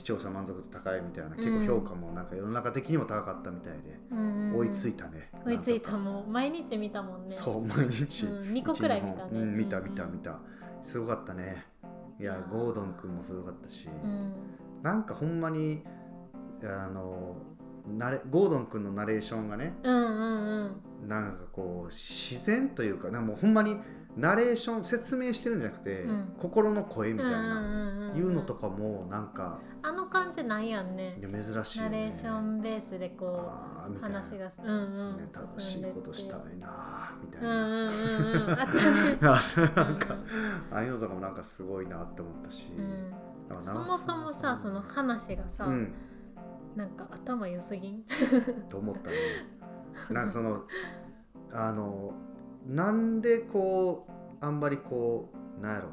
[0.00, 4.18] 視聴者満足度高いみたいな結構評価もなんか世の中的にも高かったみたいで、うん。
[4.18, 5.30] うん追いついたね。
[5.44, 5.92] 追いついた。
[5.92, 7.32] もう毎日見たもんね。
[7.32, 8.54] そう毎日、うん。
[8.54, 9.30] 二個くらい見たね。
[9.32, 10.38] うん、見た見た見た。
[10.82, 11.66] すごかったね。
[12.18, 14.32] いやゴードン君もすごかったし、うん。
[14.82, 15.82] なんかほんまに
[16.64, 17.36] あの
[17.86, 21.08] ナレゴードン君のナレーションがねうんうんうん。
[21.08, 23.76] なんかこう自然というかなんかもうほんまに
[24.20, 26.34] ナレーション説明してるんじゃなくて、うん。
[26.38, 31.16] 心の声みたいな、いうのとかもなんかあの感じないやんね。
[31.18, 31.90] いや珍しいよね。
[31.90, 34.16] ナレーションベースでこうあーみたいな。
[34.20, 35.16] 話がうんうん。
[35.16, 37.48] ね、楽しいことしたいなみたいな、
[39.84, 40.16] なんか、
[40.70, 43.12] ああいうのとかもなんかすごいなって思ったし、うん。
[43.62, 45.92] そもそもさその話がさ、うん。
[46.76, 48.04] なんか頭良すぎん？
[48.68, 49.16] と思ったね。
[50.10, 50.62] なんかその
[51.52, 52.12] あの
[52.70, 55.88] なんでこうあんまりこうなんやろ。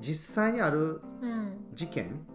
[0.00, 1.52] 実際にあるうん。
[1.72, 2.26] 事件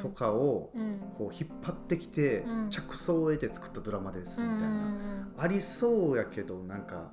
[0.00, 1.00] とかをうん。
[1.18, 2.70] こう引っ張ってきて、うん。
[2.70, 5.06] 着想を得て作ったドラマですみたいな、うん
[5.38, 7.12] ありそうやけどなんか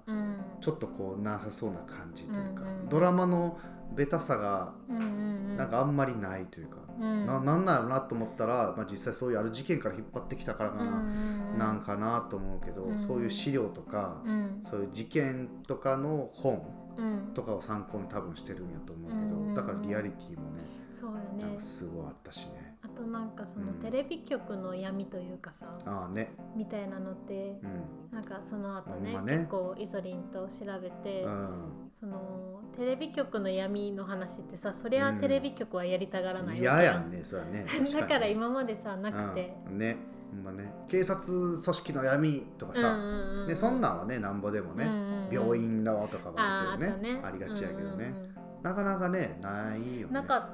[0.62, 3.58] ちょっとこうなさそうな感じというか、ドラマの
[3.96, 7.26] ベタさがなんかあんまりないというか、うん。
[7.26, 13.00] ななんなんやろなと思ったら、まあ、実際そういうある事件から引っ張ってきたからかな、うんなんかなと思うけど、うん。
[13.00, 14.64] そういう資料とか、うん。
[14.70, 16.64] そういう事件とかの本
[16.98, 17.32] うん。
[17.34, 22.76] とかを参考に多分してるんやと思うけど、うんだからリアリティもねそうよなんねかすごいあったしね。
[22.84, 23.80] あとなんかそのうん。
[23.80, 26.34] テレビ局の闇というかさ、ああね。
[26.56, 28.12] みたいなのってうん。
[28.12, 29.38] なんかその後ねね。
[29.38, 35.20] 結構イソリンと調べて、うんそのテレビ局の闇の話ってさそりゃうん。
[35.20, 37.66] テレビ局はやりたがらないわけ嫌やんねそれはね。
[37.80, 39.96] 確だからに今までさなくて、うん、ね。
[40.32, 40.74] ほんまね。
[40.90, 45.34] 警察組織の闇とかさ、うんうんうんね、そんなんはねなんぼでもね、うんうんうん。
[45.34, 46.88] 病院のとかはね。
[47.02, 47.22] ね。
[47.24, 48.36] ありがちやけどね、うんうんうん。
[48.64, 50.14] なかなかねないよね。
[50.14, 50.50] なかっ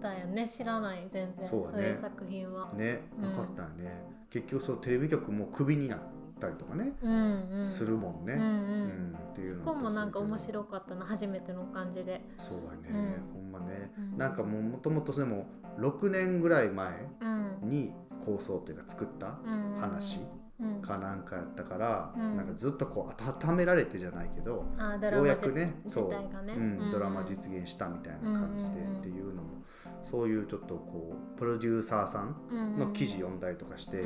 [0.00, 0.46] たよね。
[0.46, 1.48] 知らない全然。
[1.48, 1.88] そうだね。
[1.88, 3.22] いう作品は、ねうん。
[3.24, 5.98] なかったよね、結局そうテレビ局もクビになっ
[6.42, 8.46] たりとかね、うんうん、するもんね、うんうん。
[8.46, 12.20] うんっていうそのこもなんか面い白かったな初めての感じで。
[12.38, 14.18] そうだね、うほんまね、うん。
[14.18, 15.46] なんかもうもともとでも
[15.78, 17.26] 6年ぐらい前う
[17.64, 17.68] ん。
[17.68, 19.80] に構想というか作ったうん。
[19.80, 20.20] 話
[20.60, 20.82] うん。
[20.82, 22.36] かなんかやったから、うん。
[22.36, 24.66] なんかずっとこう温められてじゃないけど、
[25.12, 29.62] ようやくね自そう、体がね、うん、ドラマ実現したみたいな感じでうんうんうんっていうのも
[30.02, 34.02] そういうちょっとこうプロデューサーさんの記事読んだりとかして、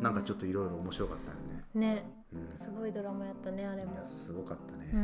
[0.00, 1.49] なんかちょっといろいろ面白かったよね。
[1.74, 2.04] ね。
[2.32, 3.92] うん、すごいドラマやったねあれも。
[3.92, 4.90] いやすごかったね。
[4.92, 4.96] う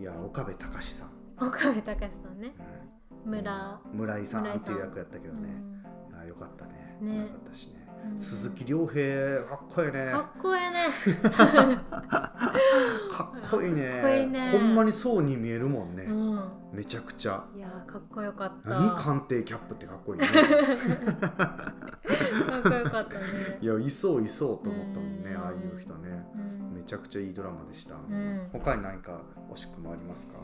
[0.00, 0.02] ん。
[0.02, 2.54] いや岡部隆さん、岡部隆さんね。
[3.24, 3.30] うん。
[3.30, 5.48] 村、村井さんっていう役やったけどね、
[6.10, 6.16] うん。
[6.16, 6.96] いやよかったね。
[7.00, 7.18] ね。
[7.18, 7.86] よかったしね。
[8.10, 8.18] うん。
[8.18, 10.10] 鈴木亮平かっこいいね。
[10.12, 10.86] かっこええね。
[13.10, 13.90] かっこいいね。
[13.90, 14.50] かっこいいね。
[14.50, 16.04] ほんまにそうに見えるもんね。
[16.04, 17.42] うんめちゃくちゃ。
[17.56, 20.26] いやーかっこよかった何か鑑定キャップってかっこいいね。
[20.28, 20.30] っ
[22.62, 26.26] こよかったねいやいそういそうと思ったもんね、うんああいう人ね。
[26.34, 27.96] うんめちゃくちゃいいドラマでした。
[27.96, 29.20] ん他に何か
[29.50, 30.34] 惜しくもありますか？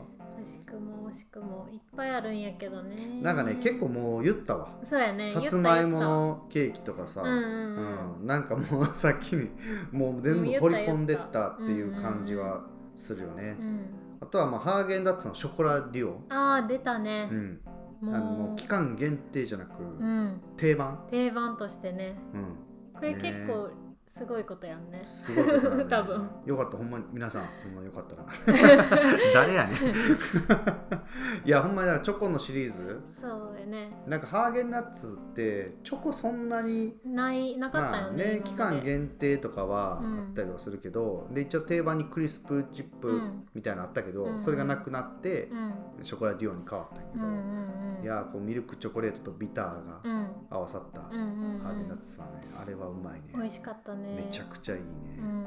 [0.41, 4.69] 惜しくも惜しくもいっぱいあるんやけどねなんかね結構もう言ったわ。
[4.83, 9.51] そうやねさつまいものケーキとかさ、うんうんうんうんなんかもう さっきに
[9.91, 12.65] もう全部掘り込んでったっていう感じは
[12.95, 13.55] するよね。
[13.59, 13.85] うん
[14.23, 17.27] あとはまあハーゲンダッツのショコラデュオ、ああ出たね。
[17.29, 17.59] う、ん、
[17.99, 18.15] もう。
[18.15, 20.41] あの期間限定じゃなく、うん。
[20.55, 22.15] 定番、定番としてね。
[22.33, 22.55] うん、
[22.93, 23.69] これね結構
[24.13, 25.01] すごいことやんね。
[25.03, 25.85] すごいことだね。
[25.85, 26.29] 多分。
[26.45, 27.45] よかったほんまに皆さん。
[27.63, 28.23] ほんまよかったら。
[29.33, 29.77] 誰やねん。
[31.43, 33.01] いやほんまにだからチョコのシリーズ。
[33.07, 33.89] そうやね。
[34.05, 40.19] なんかハーゲンダッツってチョコそんなにないなかったよね,、まあね期間限定とかはうん。
[40.19, 43.47] あったりはするけど、で一応定番にクリスプチップうん。
[43.55, 44.39] みたいなのあったけど、うん。
[44.39, 45.73] それがなくなってうん。
[46.03, 50.27] ショコラデュオに変わったけど、うんうんうんいやこうミルクチョコレートとビターがうん。
[50.51, 53.31] 合わさったうんうんハーゲンうんダッツはねあれはうまいね。
[53.33, 54.87] 美味しかったねめちゃくちゃいいね、
[55.19, 55.25] うん。
[55.25, 55.45] うんう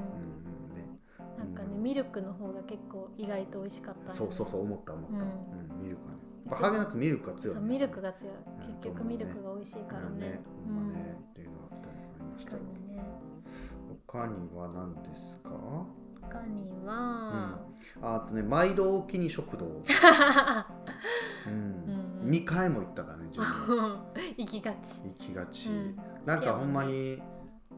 [1.38, 1.82] なんかねうん。
[1.82, 4.00] ミルクの方が結構意外と美味しかった。
[4.00, 6.18] ねそうそうそう思った思った、ううんんミルクはね。
[6.50, 8.34] ハーゲンダッツミルクが強い、ね、そうミルクが強い。
[8.34, 8.66] うん。
[8.66, 10.40] 結局ミルクが美味しいからね。
[10.66, 13.02] ほんまね、っていうのがあったりありました確かにね。
[14.07, 15.50] 他には何ですか？
[16.22, 16.86] 他にうん。
[16.86, 17.59] は、
[18.02, 19.66] ああとね毎度おきに食堂、
[21.46, 21.52] うん。
[21.52, 23.98] うん2回も行ったからね自分
[24.36, 25.96] 行きがち、行きがち、うん。
[26.24, 27.22] なんかほんまに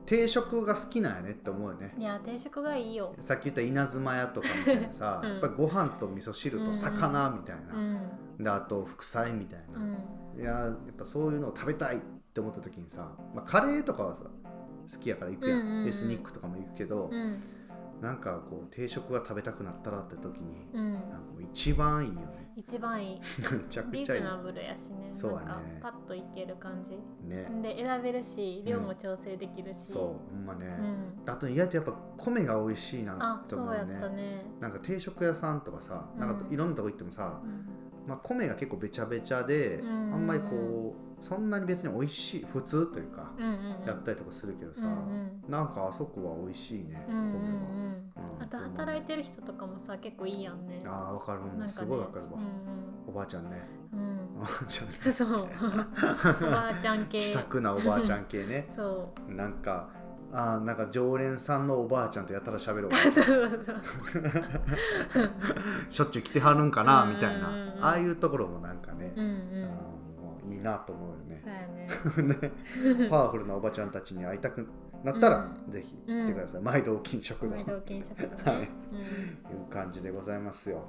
[0.08, 1.94] 定食が好きなんやねって思うよね。
[1.98, 3.14] いや定食がいいよ。
[3.20, 5.30] さっき言った稲妻屋とかみたいなさ、 うん。
[5.32, 8.42] やっぱりご飯と味噌汁と魚みたいな、うん。
[8.42, 9.84] であと副菜みたいな、う
[10.38, 10.40] ん。
[10.40, 12.00] いややっぱそういうのを食べたいっ
[12.32, 14.24] て思った時にさ、まあ、カレーとかはさ
[14.90, 15.88] 好きやから行くやん,、うんうんうん。
[15.88, 17.42] エスニックとかも行くけど、うん。
[18.00, 20.92] なんかこう定食が食べたくなったらって時に、うん。
[20.94, 21.18] なんか
[21.52, 23.20] 一番いいよね一番 いい。
[23.92, 25.10] リーズナブルやしね。
[25.12, 25.44] そうやね。
[25.46, 26.98] なんかパッといける感じ。
[27.24, 27.48] ね。
[27.62, 30.66] で選べるし量も調整できるし、そうほんまね、
[31.26, 31.32] うん。
[31.32, 37.68] あと意外とやっぱ米が美味しいなあって思そううやねったね、なんか定食屋さんとかさ、なんかうんいろんなとこ行ってもさ、うん。
[38.08, 40.14] まあ、米が結構べちゃべちゃで、うん。
[40.14, 43.54] あんまりこうそんなに別に美味しい普通というか、うんうんう
[43.84, 44.90] ん、やったりとかするけどさ、うんう
[45.48, 45.50] ん。
[45.50, 48.42] なんかあそこは美味しいね、うんうんうん。
[48.42, 50.82] あと働いてる人とかもさ結構いいやんね。
[50.86, 51.40] ああわかる。
[51.58, 51.68] ね。
[51.68, 53.62] すごいわかるわ、うんおばあちゃんね。
[53.92, 54.40] うん。
[54.40, 55.28] おばあちゃんうん、 そう。
[56.48, 57.20] おばあちゃん系。
[57.20, 58.68] 気さくなおばあちゃん系ね。
[58.76, 59.88] そなんか
[60.30, 62.94] あーなんか常連さんのおばあちゃんとやたら喋るわう。
[63.10, 63.76] そうそうそう。
[65.88, 67.48] しょっちゅう来てはるんかなうんみたいな。
[67.48, 69.30] うんああいうところもなんかね、うんうん
[70.58, 71.40] いいなと思うよね。
[71.42, 72.50] そうやね。
[72.98, 73.08] ね。
[73.08, 74.66] パワフルなおばちゃんたちに会いたく
[75.04, 75.70] なったら、うん。
[75.70, 78.56] ぜひ来てください、毎度金食堂毎度金食堂ね、はい。
[78.56, 78.64] うん。
[78.64, 78.68] う
[79.70, 80.82] 感じでございますよ。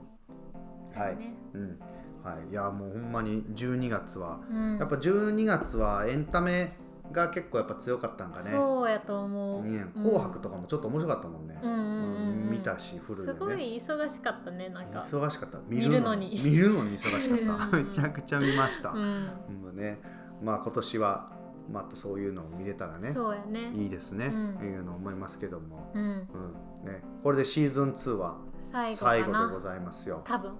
[0.83, 1.33] そうやね。
[1.53, 1.79] うん。
[2.23, 2.51] はい。
[2.51, 4.77] いやもうほんまに12月は、うん。
[4.77, 6.73] やっぱ12月はエンタメ
[7.11, 8.51] が結構やっぱ強かったんかね。
[8.51, 13.39] そうやと思う、ね紅白とかもちょっと面白かったもんね、うんうん見たしフルでね。
[13.39, 14.99] すごい忙しかったねなんか。
[14.99, 15.59] 忙しかった。
[15.67, 16.41] 見るのに。
[16.43, 16.97] 見るのに。
[16.97, 17.65] 忙しかった。
[17.77, 17.87] うん。
[17.87, 19.29] めちゃくちゃ見ました、うん、
[19.67, 19.99] うんね。
[20.41, 21.27] まあ今年は
[21.71, 23.09] またそういうのを見れたらね。
[23.09, 23.71] そうやね。
[23.75, 24.67] いいですね、うん。
[24.67, 26.03] いうの思いますけども、うん。
[26.03, 26.19] うん。
[26.85, 30.21] ね、これでシーズン2は最後でございますよ。
[30.23, 30.51] 多分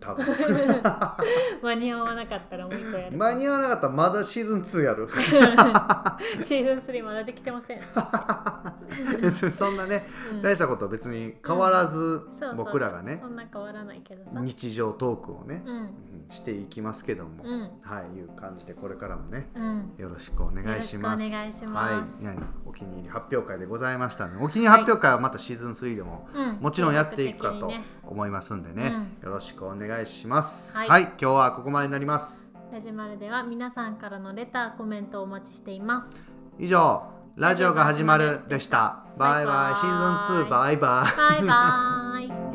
[0.00, 0.24] 多分。
[1.62, 5.08] 間に合わなかったらもう一個やる間に合わなかったらまだシーズン2やる。
[6.44, 7.80] シーズン3まだできてません、
[9.52, 10.42] そんなねうん。
[10.42, 14.40] 大したこと別に変わらず僕らがねそんな変わらないけどさ。
[14.40, 15.76] 日常トークをねう、ん。
[15.76, 15.90] うん
[16.30, 17.70] していきますけども、うん。
[17.80, 19.94] はいいう感じでこれからもねうん。
[19.96, 21.26] よろしくお願いします。
[21.26, 22.24] お願いします。
[22.24, 26.58] はい、はいお気に入り発表会でございましたので、お気に入り発表会はまたシーズン3でもうん。
[26.60, 27.72] もちろんやっていくかと
[28.06, 28.92] 思いますんでね、
[29.22, 30.76] よろしくお願いします。
[30.76, 31.02] は、はい。
[31.02, 32.50] い今日はここまでになります。
[32.70, 36.30] ラジマルでは皆さんからのレターコメントをお待ちしています。
[36.58, 37.02] 以上、
[37.36, 39.04] ラジオが始まるでした。
[39.16, 41.16] バイバイ、シーズン2バイバイ。
[41.16, 42.47] バイバイ